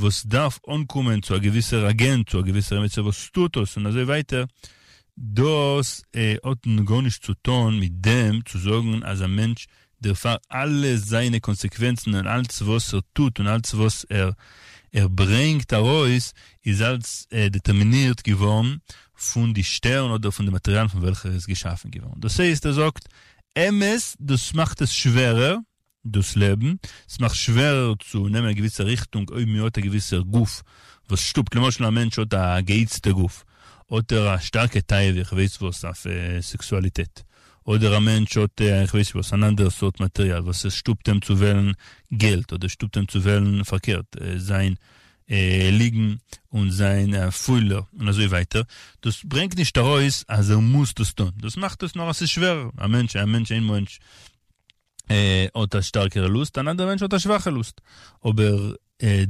[0.00, 3.90] was darf ankommen zu einer gewissen Agent, zu einer gewissen Remetze, was tut es und
[3.90, 4.46] so weiter,
[5.16, 9.66] das äh, hat gar nichts zu tun mit dem, zu sagen, als ein Mensch,
[9.98, 14.36] der fährt alle seine Konsequenzen und alles, was er tut und alles, was er,
[14.92, 16.32] er bringt heraus,
[16.62, 18.80] ist als äh, determiniert geworden
[19.14, 22.20] von den Sternen oder von den Materialien, von welcher es geschaffen geworden.
[22.20, 23.08] Das heißt, er sagt,
[23.54, 25.62] MS, das macht es schwerer,
[26.02, 26.80] das Leben.
[27.06, 30.62] Es macht schwerer zu nehmen eine gewisse Richtung, oder mir ein gewisser Guf,
[31.08, 31.54] was stupt.
[31.54, 33.44] Lמשל, ein Mensch hat ein geizter Guf.
[33.88, 37.24] Oder ein starker Teil, ich weiß was, auf äh, Sexualität.
[37.64, 41.08] Oder ein Mensch hat, äh, ich weiß was, ein anderes Sort Material, was es stupt
[41.08, 41.74] ihm zu wählen
[42.10, 44.78] Geld, oder stupt ihm zu wählen verkehrt, äh, sein
[45.28, 48.66] äh, Liegen und sein äh, Fühler und so weiter.
[49.00, 51.32] Das bringt nicht daraus, also muss das tun.
[51.40, 52.70] Das macht es noch, es ist schwer.
[52.76, 53.98] Ein Mensch, ein Mensch, ein Mensch,
[55.08, 55.48] äh,
[58.98, 59.26] äh,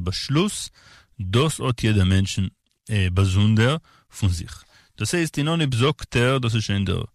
[0.00, 0.70] Beschluss,
[1.18, 2.40] das hat jeder Mensch
[2.88, 4.50] äh, besonder von sich.
[4.96, 7.06] Das heißt, in ohne besagt er, das ist in der,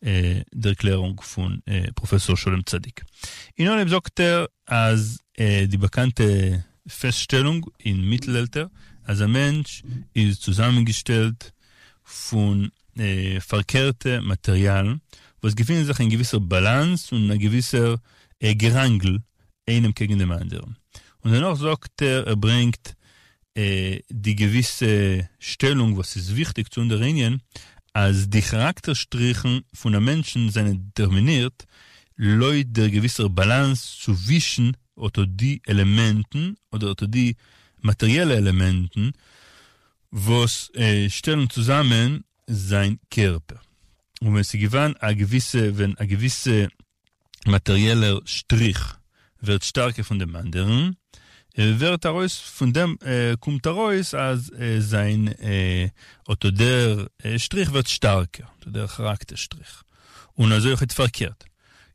[0.00, 3.04] äh, der Erklärung von äh, Professor Sholem Tzadik.
[3.54, 8.70] In ohne besagt er, als äh, die bekannte Feststellung in Mittelalter,
[9.04, 11.52] als ein Mensch ist zusammengestellt
[12.02, 15.00] von äh, verkehrten Materialien,
[15.44, 18.00] was gefunden sich ein gewisser Balance und ein gewisser
[18.40, 19.22] Gerangel
[19.66, 20.76] einem gegen dem anderen.
[21.20, 22.96] Und danach sagt er, er bringt
[23.54, 27.42] äh, die gewisse Stellung, was ist wichtig zu unterringen,
[27.92, 31.66] als die Charakterstrichen von den Menschen sind determiniert,
[32.16, 37.36] Leute der gewisser Balance zu wischen oder die Elementen oder die
[37.82, 39.12] materielle Elementen,
[40.10, 43.60] was äh, stellen zusammen sein Körper.
[44.20, 46.68] Und wenn sie gewann a gewisse, wenn a gewisse
[47.46, 48.78] materieller Strich
[49.40, 50.96] wird stärker von dem anderen,
[51.54, 55.90] äh, wird daraus, von dem äh, kommt daraus, als äh, sein, äh,
[56.26, 59.82] oder der äh, Strich wird stärker, der Charakterstrich.
[60.34, 61.44] Und also ist verkehrt.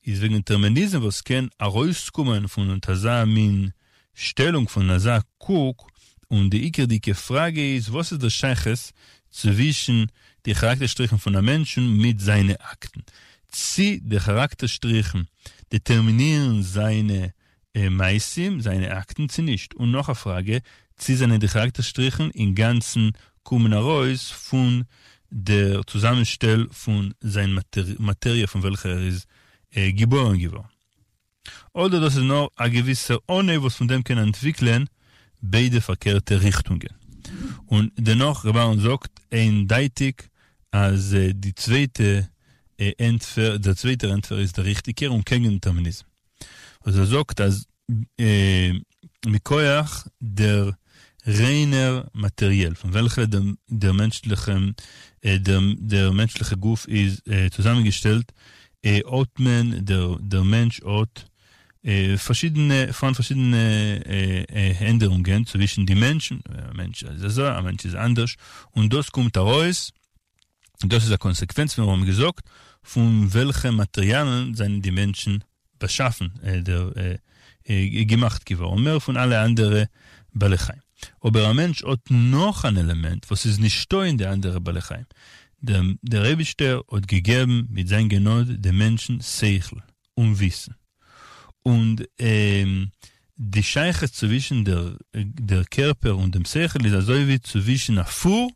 [0.02, 3.74] Ist wegen Determinismus, was kann herauskommen von unter min
[4.14, 5.90] Stellung von Nasa Kuk,
[6.30, 8.94] und die ikerdike Frage ist, was ist der Scheiches
[9.32, 10.12] zwischen
[10.46, 13.04] die Charakterstrichen von einem Menschen mit seinen Akten.
[13.52, 15.28] Sie, die Charakterstrichen,
[15.72, 17.34] determinieren seine
[17.74, 19.76] äh, Meisim, seine Akten, sie nicht.
[19.76, 20.62] Und noch eine Frage,
[20.98, 24.86] sie sind die Charakterstrichen im Ganzen kommen heraus von
[25.30, 29.28] der Zusammenstell von seiner Materie, Materie von welcher er ist
[29.72, 30.70] äh, geboren geworden.
[31.74, 34.90] Oder das ist noch ein gewisser Ohne, was von dem können entwickeln,
[35.42, 36.90] beide verkehrte Richtungen.
[37.68, 40.29] Und dennoch, Rabban sagt, eindeutig,
[40.72, 42.30] als äh, die zweite
[42.78, 46.10] äh, Entfer, der zweite Entfer ist der richtige und kein Determinismus.
[46.82, 47.66] Also er sagt, dass
[48.18, 48.74] äh,
[49.26, 50.78] Mikoyach der
[51.26, 54.74] reiner materiell, von welcher der, der menschliche,
[55.22, 58.32] äh, der, der menschliche Guf ist äh, zusammengestellt,
[58.82, 61.26] äh, Otmen, der, der Mensch Ot,
[61.84, 67.64] äh, verschiedene, von verschiedene äh, äh, Änderungen zwischen den Menschen, ein Mensch ist so, ein
[67.64, 68.36] Mensch ist anders,
[68.72, 69.92] und das kommt heraus,
[70.86, 72.48] das ist eine Konsequenz, wir haben gesagt,
[72.82, 75.44] von welchen Materialien sind die Menschen
[75.78, 77.18] beschaffen, äh, der, äh,
[77.64, 79.88] äh, gemacht geworden, mehr von alle anderen
[80.32, 80.82] Balechaim.
[81.22, 85.06] Aber ein Mensch hat noch ein Element, was ist nicht in der anderen Balechaim.
[85.62, 89.84] Der, der Rebischter hat gegeben mit seinem Genot den Menschen Seichel
[90.16, 90.76] und Wissen.
[91.64, 92.92] Und ähm,
[93.36, 98.50] die Scheiche zwischen der, der Körper und dem Seichel ist also wie zwischen Fuhr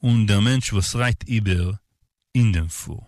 [0.00, 1.80] und der Mensch, was reicht über
[2.32, 3.06] in dem Fuhr.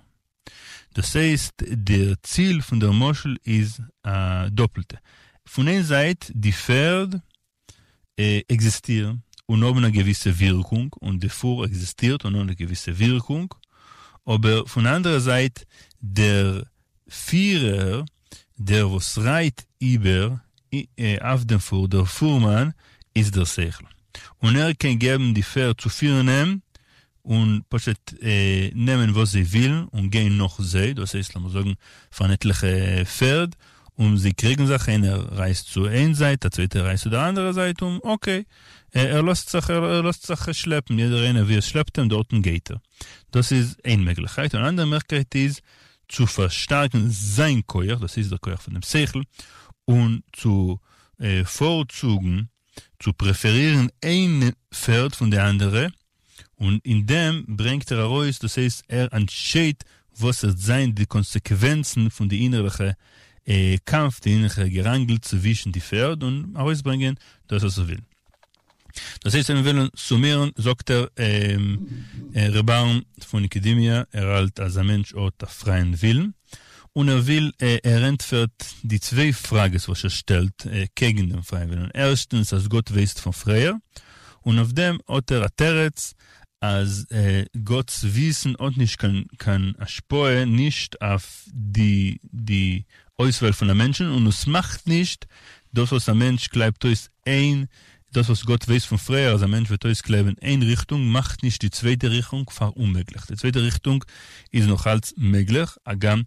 [0.95, 4.99] Das heißt, der Ziel von der Moschel ist äh, doppelte.
[5.45, 7.21] Von einer Seite, die Pferd
[8.17, 13.55] äh, existieren und haben eine gewisse Wirkung und der Fuhr existiert und eine gewisse Wirkung.
[14.25, 15.65] Aber von der anderen Seite,
[16.01, 16.67] der
[17.09, 18.05] Führer,
[18.57, 22.75] der was reit über äh, auf dem Fuhr, der Fuhrmann,
[23.15, 23.87] ist der Sechel.
[24.39, 26.29] Und er kann geben die Pferd zu führen
[27.23, 31.77] und Poschet äh, nehmen, was sie will und gehen noch sie, das heißt, man sagen,
[32.11, 33.55] von etliche äh, Pferd
[33.95, 37.53] und sie kriegen Sachen, einer reist zur einen Seite, der zweite reist zu der anderen
[37.53, 38.47] Seite und okay,
[38.93, 42.09] äh, er lässt sich, er, er lässt sich schleppen, jeder eine, wie er schleppt, und
[42.09, 42.81] dort geht er.
[43.31, 44.53] Das ist eine Möglichkeit.
[44.55, 45.63] Und eine andere Möglichkeit ist,
[46.09, 49.25] zu verstärken sein Koyach, das ist der Koyach von dem Sechel,
[49.85, 50.81] und zu
[51.19, 52.51] äh, vorzugen,
[52.99, 55.93] zu präferieren ein Pferd von der anderen,
[56.63, 59.83] und in dem bringt er heraus, das heißt, er entscheidet,
[60.17, 62.95] was es sein, die Konsequenzen von der innerlichen
[63.45, 67.99] äh, Kampf, der innerliche Gerangel zwischen die Pferd und herausbringen, dass er so will.
[69.25, 74.61] Das heißt, wenn wir wollen summieren, sagt er, ähm, äh, Rebarn von Akademia, er halt
[74.61, 76.35] als ein Mensch auch der freien Willen.
[76.93, 81.43] Und er will, äh, er entfört die zwei Fragen, was er stellt, äh, gegen den
[81.43, 81.91] freien Willen.
[81.93, 83.81] Erstens, als Gott weiß von Freier.
[84.43, 86.15] Und auf dem hat er Teretz,
[86.63, 93.67] als äh, Gottes Wissen und nicht kann, kann Aspoe nicht auf die, die Auswahl von
[93.67, 95.27] den Menschen und es macht nicht.
[95.73, 97.67] Das, was ein Mensch glaubt, ist ein,
[98.13, 101.43] das, was Gott weiß von früher, als ein Mensch wird uns glauben, eine Richtung, macht
[101.43, 103.23] nicht die zweite Richtung für unmöglich.
[103.29, 104.05] Die zweite Richtung
[104.53, 106.23] ist noch als möglich, aber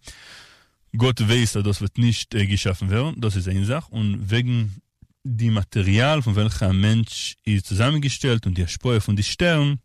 [0.97, 3.89] Gott weiß, dass das wird nicht äh, geschaffen werden, das ist eine Sache.
[3.89, 4.81] Und wegen
[5.23, 9.79] die Material, von welcher ein Mensch ist zusammengestellt und die Spur von den Sternen,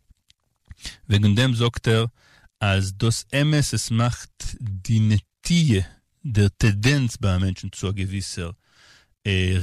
[1.87, 2.09] er,
[9.25, 9.55] äh,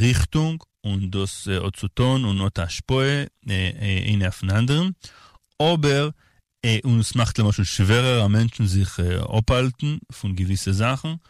[1.47, 4.97] äh, zu tun und auch das Spoe äh, äh, in auf den anderen.
[5.59, 6.15] Aber
[6.63, 11.21] äh, und es macht zum schwerer, am Menschen sich äh, abhalten von gewissen Sachen.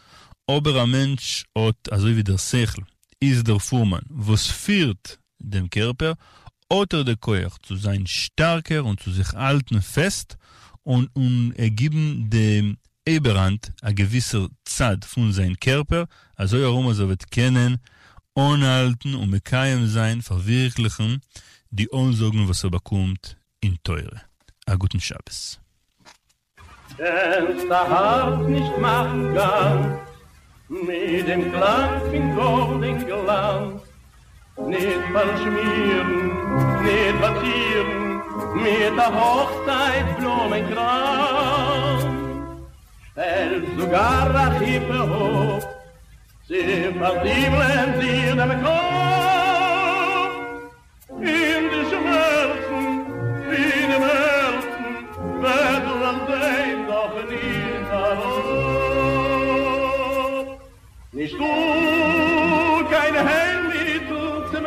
[0.47, 2.85] Aber ein Mensch hat, also wie der Sechel,
[3.21, 6.17] ist der Fuhrmann, was führt dem Körper,
[6.69, 10.37] oder der Koech zu sein stärker und zu sich halten fest
[10.83, 12.77] und, und ergeben dem
[13.07, 17.79] Eberhand a gewisser Zeit von seinem Körper, also warum er wird kennen,
[18.35, 21.23] anhalten und mekayem sein, verwirklichen,
[21.71, 24.23] die Unsorgen, was er bekommt, in Teure.
[24.67, 25.59] A guten Shabbos.
[26.97, 29.99] Wenn's der Hart nicht machen kann,
[30.69, 33.83] mit dem Glanz in golden Glanz,
[34.67, 36.33] nicht verschmieren,
[36.83, 38.23] nicht batieren,
[38.55, 42.07] mit der Hochzeit Blumenkranz.
[43.13, 45.67] Stell sogar a Hippe hoch,
[46.47, 48.99] sie verdieblen dir dem Kopf.
[51.21, 52.87] In die Schmerzen,
[53.51, 54.87] wie dem Herzen,
[55.43, 58.59] werden sein doch nie darauf.
[61.13, 61.88] Nicht keine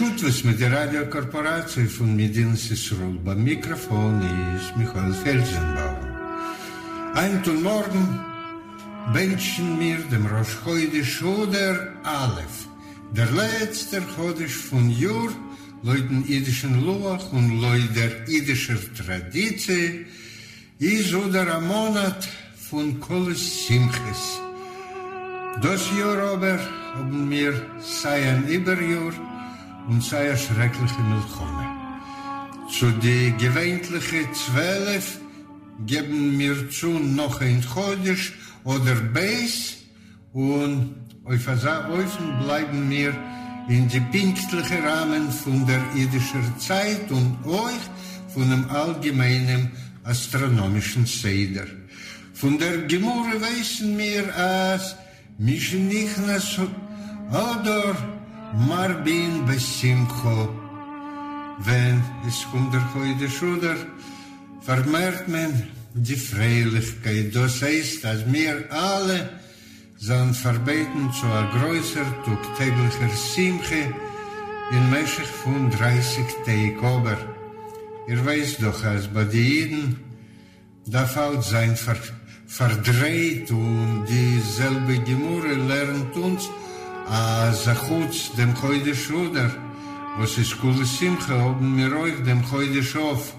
[0.00, 3.16] mit der Radiokorporation von Medinas Israel.
[3.24, 4.22] Beim Mikrofon
[4.56, 5.96] ist Michael Felsenbaum.
[7.14, 8.20] Ein und morgen
[9.12, 12.58] wünschen wir dem Rosh Chodesh oder Aleph,
[13.16, 15.30] der letzte Chodesh von Jür,
[15.82, 20.06] Leuten jüdischen Luach und Leuten jüdischer Tradition,
[20.78, 22.28] ist oder ein Monat
[22.68, 24.40] von Kolis Simches.
[25.62, 26.58] Das Jahr aber
[26.94, 29.33] haben wir sei ein Überjahr
[29.88, 31.66] und seine schreckliche Milchome.
[32.70, 35.18] Zu den gewöhnlichen zwölf
[35.86, 38.32] geben mir zu noch ein Chodisch
[38.64, 39.76] oder Beis
[40.32, 43.14] und auf Öfen bleiben wir
[43.68, 47.84] in die pinktlichen Rahmen von der jüdischen Zeit und euch
[48.28, 49.70] von dem allgemeinen
[50.02, 51.64] astronomischen Seder.
[52.34, 54.96] Von der Gemurre wissen wir, als
[55.38, 56.68] mich nicht so,
[57.30, 57.96] oder
[58.53, 60.47] מרבין בשמחו.
[61.65, 63.75] Wenn es kommt der heute Schuder,
[64.61, 65.51] vermehrt man
[65.93, 67.35] die Freilichkeit.
[67.35, 69.29] Das heißt, dass wir alle
[69.97, 72.05] sind verbeten zu einer größer,
[72.57, 73.93] täglicher Simche
[74.71, 76.79] in Meschich von 30 Tagen.
[76.81, 77.17] Aber
[78.07, 79.99] ihr weißt doch, als bei den Jeden,
[80.85, 81.97] da fällt sein Ver
[82.47, 86.49] verdreht und dieselbe Gemurre lernt uns,
[87.08, 89.50] als er chutz dem Chodesh Oder,
[90.18, 93.34] was ist kule Simcha, haben wir euch dem Chodesh Of,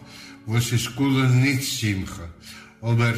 [0.45, 2.27] was ist kule nicht Simcha.
[2.81, 3.13] Aber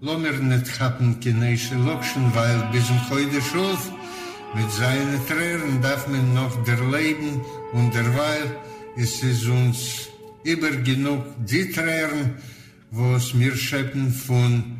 [0.00, 3.92] lo mir nicht haben kineische Lokschen, weil bis im Chodesh Of,
[4.54, 7.40] mit seinen Tränen darf man noch der Leben
[7.72, 8.56] und derweil
[8.96, 10.08] ist es uns
[10.42, 12.36] über genug die Tränen,
[12.90, 14.78] was wir schöpfen von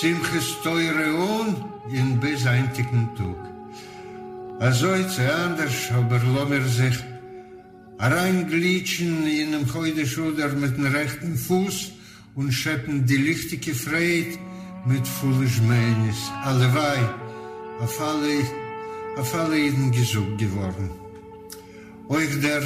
[0.00, 3.53] Simches teure un in beseintigen Tug.
[4.60, 6.96] Also jetzt anders, aber lommer sich
[7.98, 11.92] reinglitschen in dem Heudeschuder mit dem rechten Fuß
[12.34, 14.38] und schöpfen die lichtige Freit
[14.86, 16.16] mit voller Schmeines.
[16.44, 16.98] Allewei,
[17.80, 18.46] auf alle,
[19.16, 20.90] auf alle jeden gesucht geworden.
[22.08, 22.62] Euch der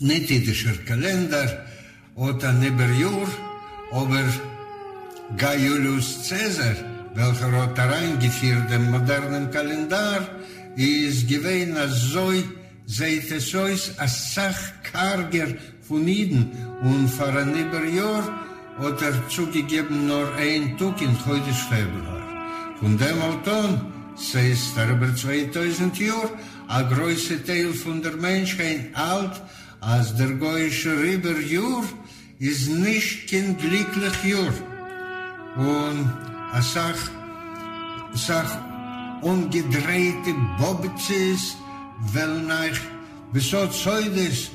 [0.00, 1.66] nicht jüdischer Kalender
[2.16, 3.28] oder neben Jahr,
[3.92, 4.24] aber
[5.36, 6.76] Gai Julius Caesar,
[7.14, 10.22] welcher hat reingeführt den modernen Kalendar,
[10.76, 12.32] ist gewesen als so,
[12.86, 16.50] seit es ist, als Sachkarger von Iden
[16.82, 18.24] und vor ein Überjahr
[18.78, 22.22] hat er zugegeben nur ein Tag in heute Februar.
[22.80, 23.80] Von dem Alton,
[24.16, 26.30] sei es darüber 2000 Jahre,
[26.66, 29.40] a größer Teil von der Menschheit alt,
[29.80, 31.84] als der goische Rieber Jür,
[32.38, 34.52] ist nicht kein glücklich Jür.
[35.56, 37.10] Und a sach,
[38.14, 38.52] sach
[39.22, 41.56] ungedrehte Bobitzes,
[42.12, 42.78] weil nach
[43.32, 44.50] besot Zeudes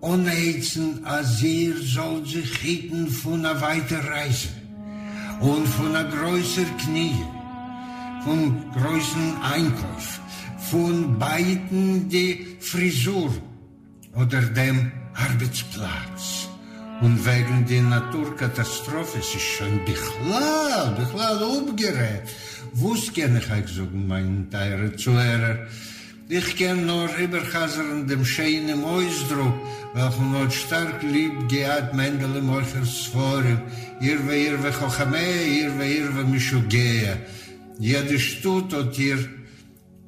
[0.00, 4.48] unheizen, als ihr soll sich hitten von einer weiteren Reise
[5.40, 7.24] und von einer größeren Knie,
[8.24, 10.20] von größeren Einkauf,
[10.70, 13.32] von beiden die Frisur
[14.14, 16.41] oder dem Arbeitsplatz.
[17.02, 22.28] Und wegen der Naturkatastrophe es ist schon Bichlal, Bichlal aufgeregt.
[22.74, 25.66] Wus kann ich euch sagen, mein teurer Zuhörer?
[26.28, 29.54] Ich kenn nur überchasern dem schönen Ausdruck,
[29.94, 33.60] welchen hat stark lieb gehat Mendele Mochers vor ihm.
[34.00, 35.26] Irwe, irwe, chochame,
[35.60, 37.16] irwe, irwe, mishugea.
[37.80, 39.18] Jede Stut hat ihr,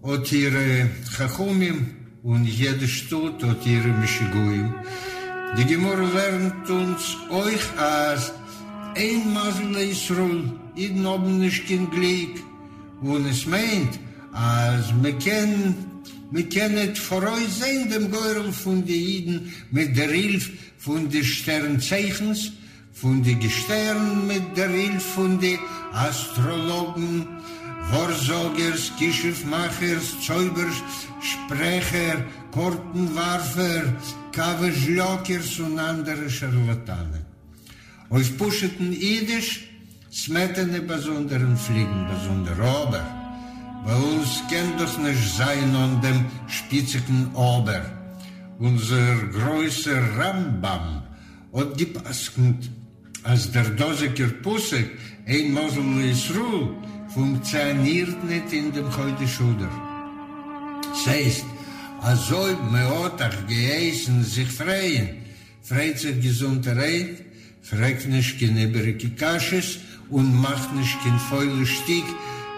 [0.07, 1.79] hat ihre Chachumim
[2.23, 4.73] und jede Stut hat ihre Mishiguim.
[5.57, 8.33] Die Gemur lernt uns euch als
[8.97, 12.43] ein Masel Israel, in oben nicht kein Glück.
[13.01, 14.01] Und es meint,
[14.33, 16.03] als wir kennen,
[16.33, 21.25] wir kennen vor euch sehen dem Geurl von den Jiden mit der Hilfe von den
[21.25, 22.53] Sternzeichens,
[22.93, 25.61] von den Gesternen mit der Hilfe von den
[25.93, 27.29] Astrologen,
[27.93, 30.83] Vorsorgers, Geschäftmachers, Zäubers,
[31.21, 33.85] Sprecher, Kortenwarfer,
[34.35, 37.25] Kaveschlockers und andere Scharlatanen.
[38.11, 39.69] Auf Puscheten Idisch
[40.11, 43.05] smetene besonderen Fliegen, besonder Ober.
[43.87, 47.83] Bei uns kennt doch nicht sein an dem spitzigen Ober.
[48.59, 51.03] Unser größer Rambam
[51.53, 52.33] hat gepasst,
[53.23, 54.91] als der Doseker Pusik
[55.27, 56.71] ein Mosel Israel
[57.09, 59.71] funktioniert nicht in dem heute Schuder.
[60.83, 61.45] Das heißt,
[62.05, 65.09] also meotach geessen sich freien,
[65.63, 67.17] freit sich gesunde Reit,
[67.63, 69.79] fragt nicht kein übrige Kasches
[70.11, 72.05] und macht nicht kein feuler Stieg,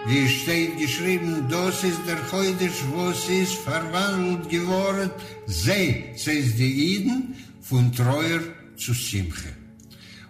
[0.07, 5.11] wie steht geschrieben, das ist der Heudisch, wo es ist verwandelt geworden,
[5.45, 8.41] sei, sei es die Iden, von Treuer
[8.75, 9.51] zu Simche.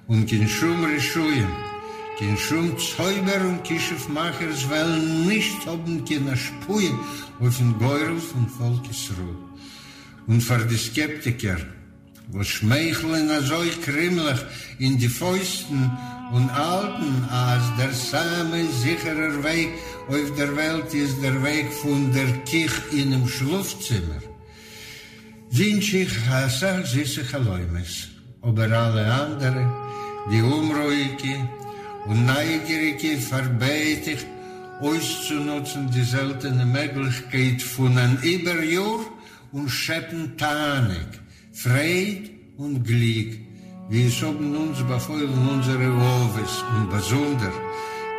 [0.07, 1.51] Und kein Schum Rischuyen,
[2.18, 6.99] kein Schum Zäuber und Kischofmachers wollen nicht haben keine Spuren
[7.39, 9.38] auf den Geurl von Volkesruhe.
[10.26, 11.57] Und für die Skeptiker,
[12.30, 14.39] wo schmeicheln so krimmlich
[14.80, 15.91] in die Fäusten
[16.34, 19.70] und alten, als der same sicherer Weg
[20.09, 24.22] auf der Welt ist der Weg von der Kich in dem Schlafzimmer.
[25.51, 28.09] Wünsche ich Hassach süße Chaläumes,
[28.41, 29.72] aber alle andere,
[30.32, 31.47] die Umruhige
[32.08, 34.26] und Neugierige verbete ich,
[34.80, 38.99] auszunutzen die seltene Möglichkeit von einem Überjahr
[39.51, 41.20] und schäppen Tanik,
[41.51, 43.39] Freude und Glück,
[43.89, 47.51] wie es oben uns befeuern unsere Oves und besonder.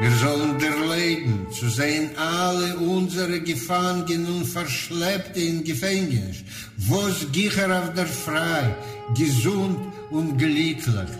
[0.00, 6.44] Wir sollen der Leben zu sehen, alle unsere Gefangenen und Verschleppte in Gefängnis,
[6.76, 8.76] wo's Gicher auf der Frei,
[9.16, 9.78] gesund
[10.10, 11.10] und glücklich,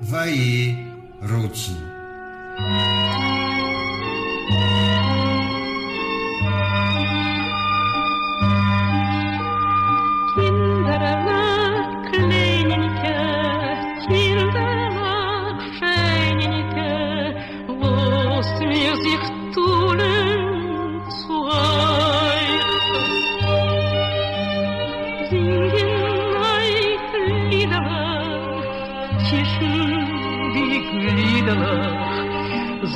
[0.00, 0.76] weil
[1.30, 1.91] Rutzen.
[2.58, 3.31] Música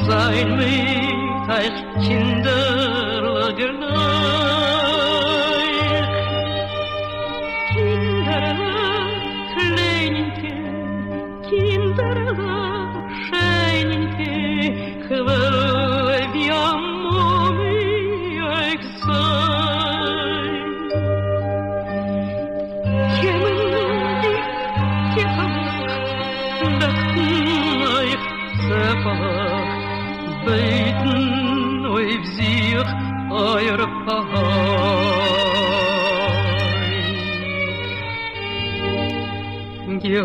[0.09, 1.09] 在美
[1.47, 1.65] 太
[2.01, 2.76] 亲的。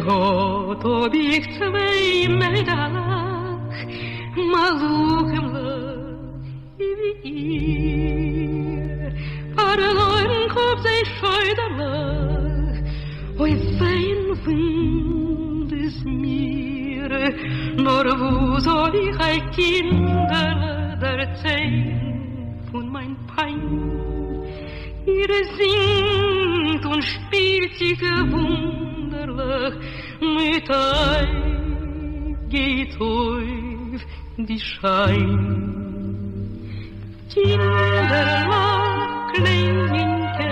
[0.02, 3.76] Його обіцями медалах
[4.36, 5.95] малухемла
[9.56, 12.78] Паралоен кобзей шойдалах
[13.39, 17.36] Ой, зейн виндис мире
[17.78, 20.58] Нор вузови хай киндер
[21.02, 21.76] der Zein
[22.72, 23.62] von mein Pein
[25.06, 29.76] Ihre singt und spielt sie gewohnt Herrlich
[30.20, 31.30] mit euch
[32.50, 34.02] geht euch
[34.38, 35.78] die Schein.
[37.32, 38.50] Kinderlein,
[39.34, 40.52] kleininke,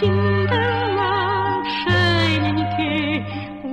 [0.00, 2.92] Kinderlein, scheininke,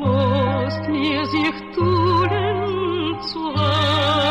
[0.02, 4.31] lasst mir sich tunen zu haben.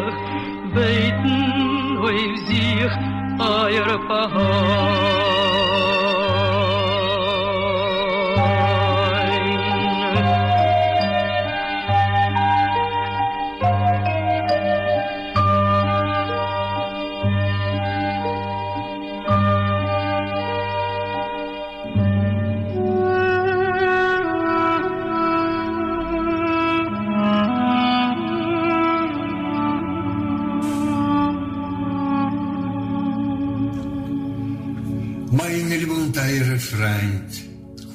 [3.51, 5.20] fire upon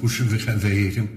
[0.06, 1.08] huschen wir gewesen.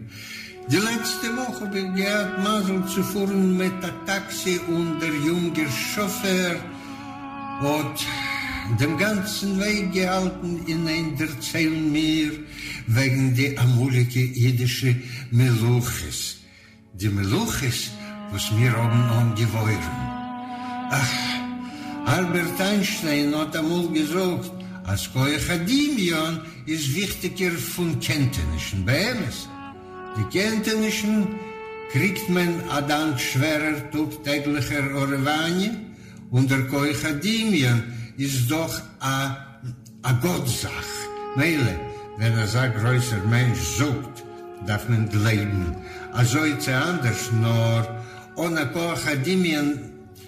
[0.71, 5.65] Die letzte Woche bin ich gehabt, Masel zu fahren mit der Taxi und der junge
[5.93, 6.55] Chauffeur
[7.75, 7.97] und
[8.79, 12.31] dem ganzen Weg gehalten in ein Erzählen mir
[12.87, 14.95] wegen der amulige jüdische
[15.29, 16.37] Meluches.
[16.93, 17.91] Die Meluches,
[18.31, 19.87] was wir haben angeweuert.
[21.01, 21.15] Ach,
[22.05, 24.51] Albert Einstein hat einmal gesagt,
[24.85, 28.29] als Koechadimion ist wichtiger von ihm
[29.27, 29.49] ist.
[30.17, 31.27] Die Kenntnissen
[31.91, 35.71] kriegt man adan schwerer durch täglicher Orvanie
[36.29, 37.83] und der Koechadimion
[38.17, 39.35] ist doch a,
[40.03, 40.91] a Gottsach.
[41.35, 41.79] Meile,
[42.17, 44.23] wenn er so größer Mensch sucht,
[44.67, 45.75] darf man leben.
[46.13, 48.03] Also ist er anders, nur
[48.35, 49.79] ohne Koechadimion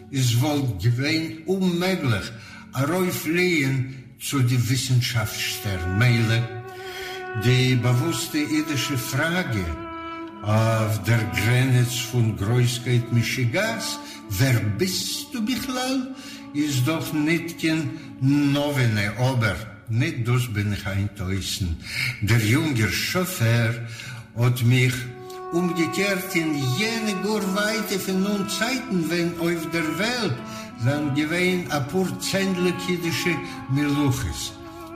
[0.10, 2.32] ist wohl gewähn unmöglich,
[2.74, 6.64] a fliehen zu die Wissenschaftsstern Meile,
[7.44, 9.66] die bewusste idische Frage
[10.44, 14.00] auf der Grenze von Größkeit Michigas,
[14.30, 16.16] wer bist du Bichlal,
[16.54, 19.56] ist doch nicht kein Novene, aber
[19.90, 21.78] nicht das bin ich eintäuschen.
[22.22, 23.74] Der junge Chauffeur
[24.38, 24.94] hat mich
[25.52, 30.36] umgekehrt in jene Gurweite von nun Zeiten, wenn auf der Welt
[30.86, 33.36] dann gewähn a pur zendle kiddische
[33.70, 34.54] Meluches.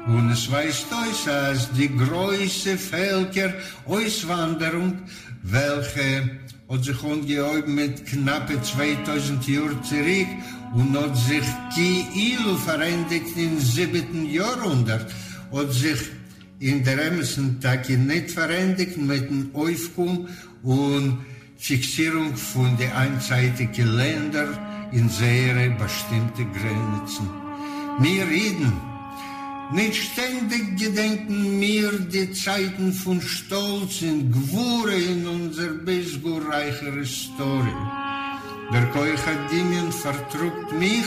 [0.08, 3.54] Und es weiß euch, als die größte Völker
[3.86, 5.00] Auswanderung,
[5.42, 10.28] welche hat sich ungeheuben mit knappe 2000 Jahren zurück
[10.74, 15.12] und hat sich die Ilu verendigt im siebten Jahrhundert,
[15.52, 16.00] hat sich
[16.60, 20.30] in der Emerson Tag nicht verendigt mit dem Aufkommen
[20.64, 21.20] und
[21.58, 27.30] Fixierung von den einseitigen Ländern in sehr bestimmte Grenzen.
[28.00, 28.74] Wir reden,
[29.74, 37.82] nicht ständig gedenken mir die Zeiten von Stolz und Gwure in unserer bisgurreichen Historie.
[38.72, 41.06] Der Koichadimion vertrugt mich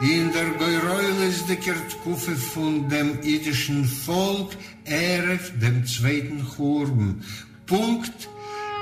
[0.00, 4.50] in der Geuräules der Kertkuffe von dem idischen Volk,
[4.84, 7.22] Eref, dem zweiten Churm.
[7.66, 8.28] Punkt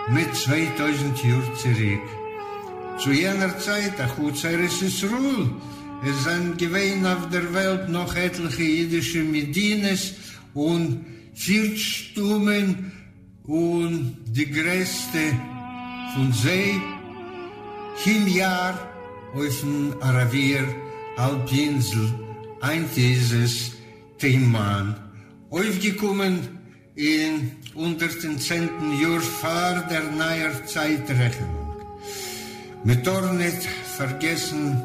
[0.09, 2.26] mit 2000 Jahren zurück.
[2.99, 5.51] Zu jener Zeit, ach Uzeres ist Ruhl,
[6.05, 10.15] es sind gewesen auf der Welt noch etliche jüdische Medines
[10.55, 12.93] und Viertstummen
[13.45, 15.35] und die größte
[16.15, 16.81] von See,
[18.07, 18.79] im Jahr
[19.35, 20.65] auf dem Arabier
[21.17, 22.15] Alpinsel,
[22.63, 23.73] ein dieses
[24.19, 24.97] Thema,
[25.51, 26.49] aufgekommen
[26.95, 31.66] in unter den zehnten Jahr vor der neuer Zeitrechnung.
[32.87, 33.65] Mit dort nicht
[33.97, 34.81] vergessen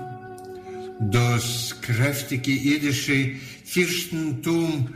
[1.00, 3.34] das kräftige jüdische
[3.64, 4.90] Fürstentum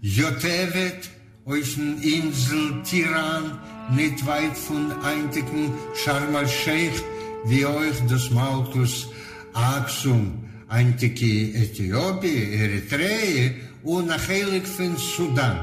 [0.00, 1.10] Jotevet
[1.44, 3.58] auf den Insel Tiran,
[3.90, 7.02] nicht weit von einzigen Sharm el-Sheikh,
[7.46, 9.08] wie euch das Malkus
[9.52, 13.50] Aksum, einzige Äthiopien, Eritrea
[13.82, 15.58] und nach Heilig von Sudan.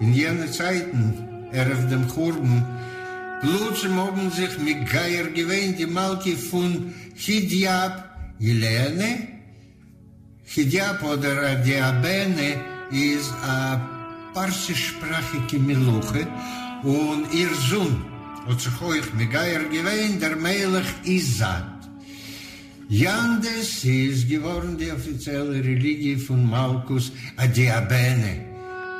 [0.00, 2.64] In jenen Zeiten, er auf dem Churben,
[3.42, 8.04] Blutschen haben sich mit Geier gewähnt, die Malki von Hidyab,
[8.38, 9.28] Helene.
[10.44, 12.60] Hidyab oder Diabene
[12.90, 13.88] ist eine
[14.32, 16.26] parsischsprachige Meluche
[16.82, 18.04] und ihr Sohn
[18.46, 21.76] hat sich euch mit Geier gewähnt, der Melech Isat.
[22.88, 28.44] Jandes ist geworden die offizielle Religie von Malkus Adiabene.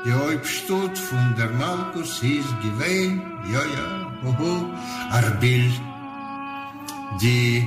[0.04, 3.22] Die Hauptstadt von der Malkus ist gewähnt,
[3.52, 4.52] ja, ja, hoho,
[5.10, 5.70] Arbil.
[7.20, 7.66] Die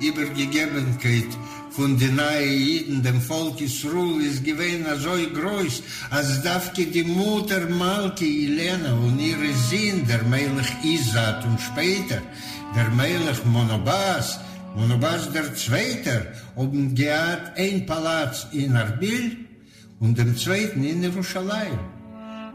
[0.00, 1.30] Übergegebenkeit
[1.70, 8.46] von den Naiden, dem Volk Israel, ist gewesen so groß, als dafke die Mutter Malki
[8.46, 12.20] Elena und ihre Sinn, der Melech Isat und später
[12.76, 14.38] der Melech Monobas,
[14.76, 19.36] Monobas der Zweite, oben gehabt ein Palaz in Arbil
[20.00, 21.78] und dem Zweiten in Jerusalem.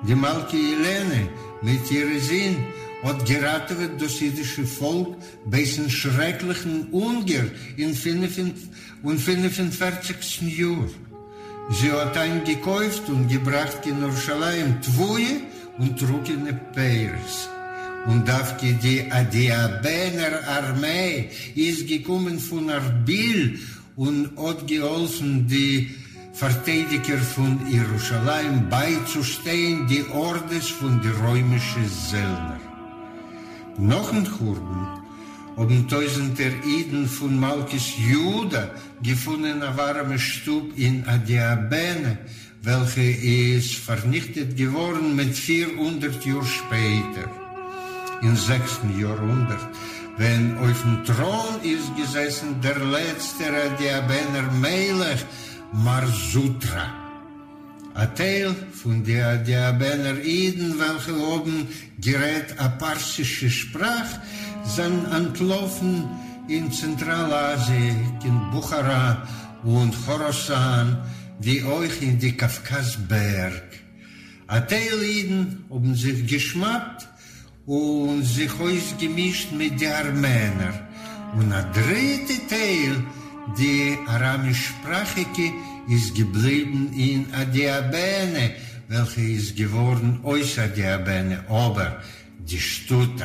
[0.08, 1.30] Die Malki Elene
[1.62, 2.56] mit ihrer Sinn
[3.04, 7.46] hat geratet das jüdische Volk bei den schrecklichen Unger
[7.78, 10.42] in 45.
[10.58, 10.90] Jahr.
[11.72, 15.42] Sie hat ihn gekauft und gebracht in Jerusalem Twoje
[15.78, 17.48] und in Peiris.
[18.08, 23.60] Und dafke die Adiabener Armee ist gekommen von Arbil
[23.96, 25.96] und hat geholfen, die
[26.34, 32.59] Verteidiger von Jerusalem beizustehen, die Ordes von der römischen Sellner.
[33.80, 34.88] Noch ein Churben
[35.56, 38.72] haben tausender Iden von Malkis Juda
[39.02, 42.18] gefunden ein warmer Stub in Adiabene,
[42.62, 47.32] welche ist vernichtet geworden mit 400 Jahren später,
[48.22, 48.82] im 6.
[49.00, 49.70] Jahrhundert.
[50.18, 55.26] Wenn auf dem Thron ist gesessen der letzte Adiabener Melech,
[55.72, 56.99] Marsutra.
[58.00, 61.68] Ein Teil von der Diabener Iden, welche oben
[62.00, 64.12] gerät a parsische Sprach,
[64.64, 66.08] sind entlaufen
[66.48, 69.28] in Zentralasien, in Bukhara
[69.66, 70.98] und Khorasan,
[71.42, 73.68] wie euch in die Kafkasberg.
[74.48, 77.06] Ein Teil Iden haben sich geschmackt
[77.66, 80.88] und sich ausgemischt mit den Armenern.
[81.38, 83.04] Und ein dritter Teil,
[83.58, 85.52] die aramischsprachige,
[85.90, 88.52] ist geblieben in Adiabene,
[88.88, 91.44] welche ist geworden aus Adiabene.
[91.50, 92.02] Aber
[92.40, 93.20] die Stadt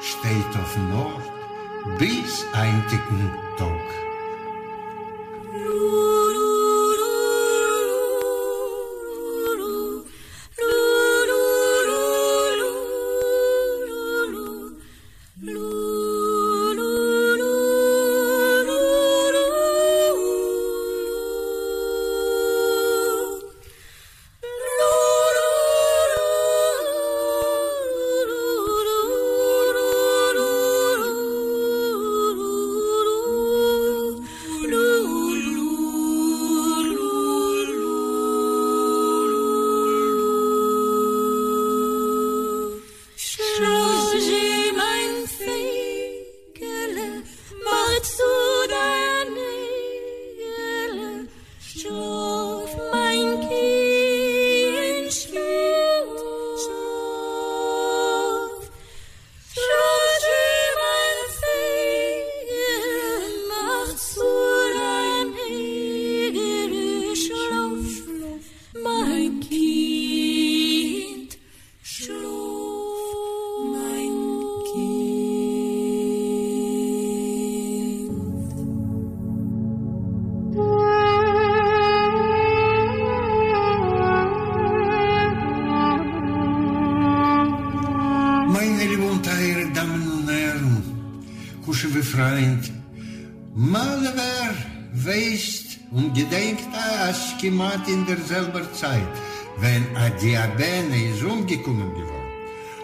[0.00, 1.22] steht auf Nord
[1.98, 4.08] bis eintigen Tag.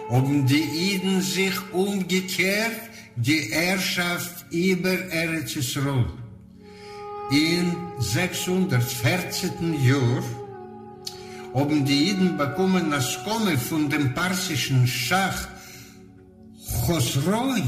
[0.09, 2.81] Haben die Iden sich umgekehrt
[3.15, 6.05] die Herrschaft über Eretz Yisroel.
[7.31, 9.51] In 614.
[9.83, 10.23] Jahr
[11.53, 15.47] haben die Iden bekommen das Komme von dem persischen Schach
[16.85, 17.63] Chosroi,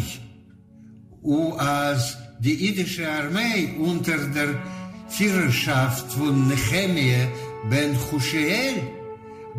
[1.22, 4.62] und als die idische Armee unter der
[5.10, 7.28] Führerschaft von Nehemia
[7.70, 8.82] ben Chusheel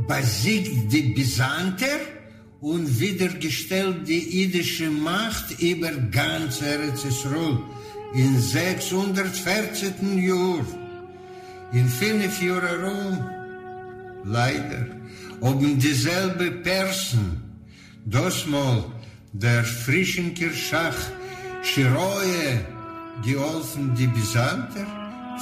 [0.06, 2.17] besiegt die Byzanter
[2.60, 7.58] und wiedergestellt die idische Macht über ganz Eretz Yisroel
[8.14, 10.18] in 614.
[10.18, 10.66] Jahr.
[11.72, 13.24] in fünf Jahren rum.
[14.24, 14.86] Leider,
[15.40, 17.42] oben dieselbe Persen,
[18.04, 18.84] das mal
[19.32, 20.96] der frischen Kirschach,
[21.62, 22.64] Chiroe,
[23.24, 24.86] geholfen die Byzanter,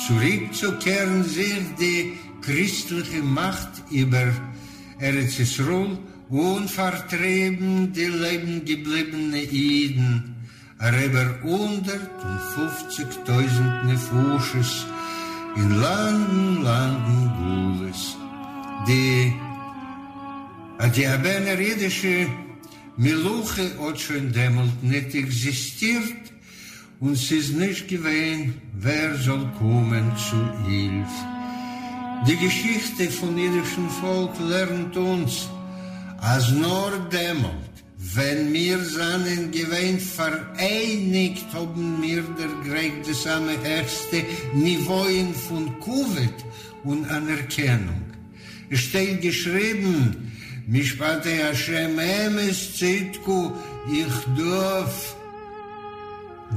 [0.07, 2.13] zurückzukehren sich die
[2.43, 4.27] christliche Macht über
[4.99, 5.99] Eretz Yisroel
[6.29, 10.37] und vertrieben die leben gebliebene Iden,
[10.79, 14.87] über 150.000 Nefusches
[15.57, 18.17] in langen, langen Gules.
[18.87, 19.35] Die,
[20.95, 22.29] die Abener jüdische
[22.97, 26.33] Meluche hat schon dämmelt nicht existiert
[27.01, 31.09] und es ist nicht gewesen, wer soll kommen zu Hilf.
[32.27, 35.51] Die Geschichte von jüdischen Volk lernt uns,
[36.21, 37.75] als nur dämmelt,
[38.15, 46.35] wenn wir seinen gewähnt vereinigt haben wir der Greik das am höchste Niveauen von Covid
[46.85, 48.03] und Anerkennung.
[48.71, 50.33] Es steht geschrieben,
[50.67, 53.53] Mishpate Hashem emes zitku,
[53.93, 55.17] ich darf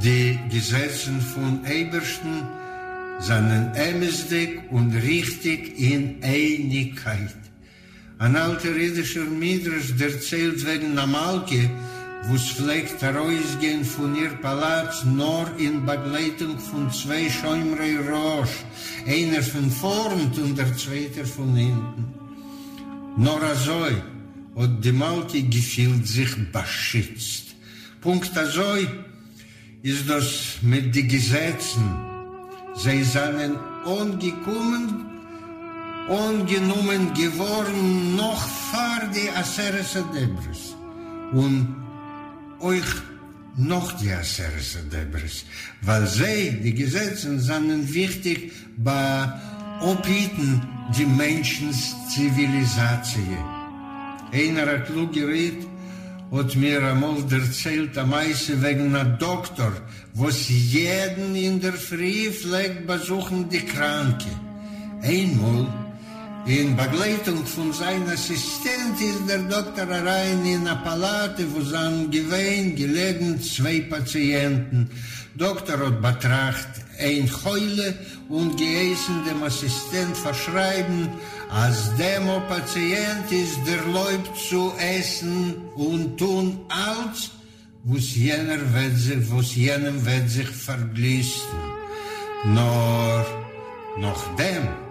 [0.02, 2.44] die Gesetzen von Ebersten
[3.20, 7.36] seinen emesdig und richtig in Einigkeit.
[8.22, 11.70] Ein alter jüdischer Midrash erzählt wegen Amalke,
[12.24, 18.66] wo es pflegt herausgehen von ihr Palaz nur in Begleitung von zwei Schäumrei Rosh,
[19.08, 22.14] einer von vorn und der zweite von hinten.
[23.16, 23.96] Nur azoi
[24.58, 27.56] hat die Malke gefühlt sich beschützt.
[28.02, 28.86] Punkt azoi
[29.82, 31.86] ist das mit den Gesetzen.
[32.76, 33.56] Sie seien
[33.86, 35.09] ungekommen
[36.10, 40.76] ungenommen geworden noch vor die Aseres Debris
[41.32, 41.76] und
[42.60, 42.92] euch
[43.56, 45.46] noch die Aseres Debris,
[45.82, 49.32] weil sie, die Gesetze, sind wichtig bei
[49.82, 50.62] Opiten
[50.98, 53.46] die Menschens Zivilisation.
[54.32, 55.68] Einer hat klug geredet,
[56.32, 59.74] hat mir einmal erzählt, am meisten wegen einer Doktor,
[60.14, 64.30] was jeden in der Früh pflegt besuchen die Kranke.
[65.02, 65.68] Einmal
[66.46, 72.78] in Begleitung von seinem Assistent ist der Doktor rein in eine Palate, wo sind gewähnt,
[72.78, 74.90] gelegen zwei Patienten.
[75.36, 76.68] Doktor hat betracht
[77.00, 77.94] ein Heule
[78.30, 81.10] und geessen dem Assistent verschreiben,
[81.50, 87.32] als demo Patient ist der Leib zu essen und tun alles,
[87.84, 91.60] was jener wird sich, was jenem wird sich verglisten.
[92.46, 93.26] Nur,
[93.98, 94.89] noch dem,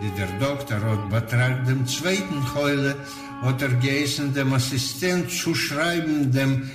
[0.00, 2.96] die der Doktor hat betragt dem zweiten Heule,
[3.42, 6.70] hat er geessen dem Assistent zu schreiben, dem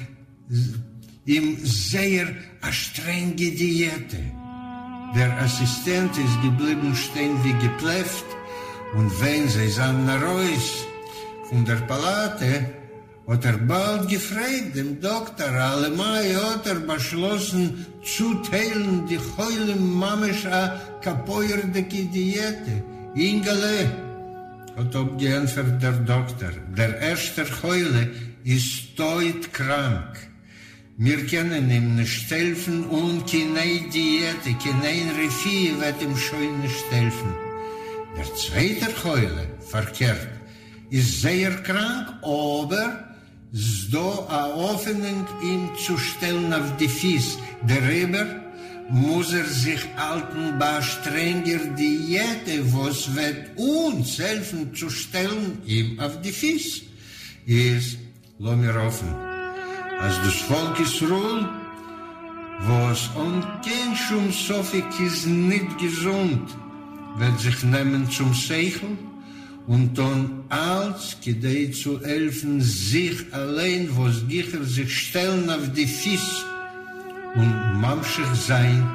[1.26, 2.28] ihm sehr
[2.62, 4.22] a strenge Diete.
[5.16, 8.26] Der Assistent ist geblieben stehen wie gepläfft
[8.96, 10.86] und wenn sie sahen nach Reus
[11.50, 12.70] von der Palate,
[13.28, 20.46] hat er bald gefragt dem Doktor, allemal hat er beschlossen zu teilen die Heule Mamesch
[20.46, 22.91] a kapoierdeke Diete.
[23.16, 23.92] Ingele,
[24.78, 28.10] hat abgeantwortet der Doktor, der erste Heule
[28.44, 30.18] ist tot krank.
[30.98, 37.34] Wir können ihm nicht helfen und keine Diete, keine Refie wird ihm schon nicht helfen.
[38.16, 40.30] Der zweite Heule, verkehrt,
[40.90, 43.12] ist sehr krank, aber
[43.54, 47.38] es do a Öffnung ihm zu stellen auf die Fies.
[47.64, 48.41] Der Reber
[48.92, 56.20] muss er sich halten bei strenger Diete, was wird uns helfen zu stellen ihm auf
[56.22, 56.82] die Fies.
[57.46, 57.98] Ist,
[58.38, 59.08] lass mir offen,
[60.00, 61.46] als das Volk ruhig,
[62.68, 66.48] was und kein Schum Sofik ist nicht gesund,
[67.18, 68.98] wird sich nehmen zum Seichel
[69.68, 76.46] und dann als gedei zu helfen sich allein, was Gicher sich stellen auf die Fies
[77.36, 78.90] und mamschig sein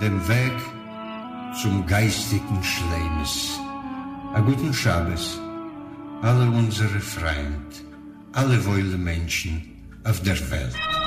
[0.00, 0.56] den Weg
[1.60, 3.58] zum geistigen Schleimes.
[4.34, 5.40] A guten Schabes,
[6.22, 7.84] alle unsere Freund,
[8.32, 9.62] alle wohle Menschen
[10.04, 10.99] auf der Welt.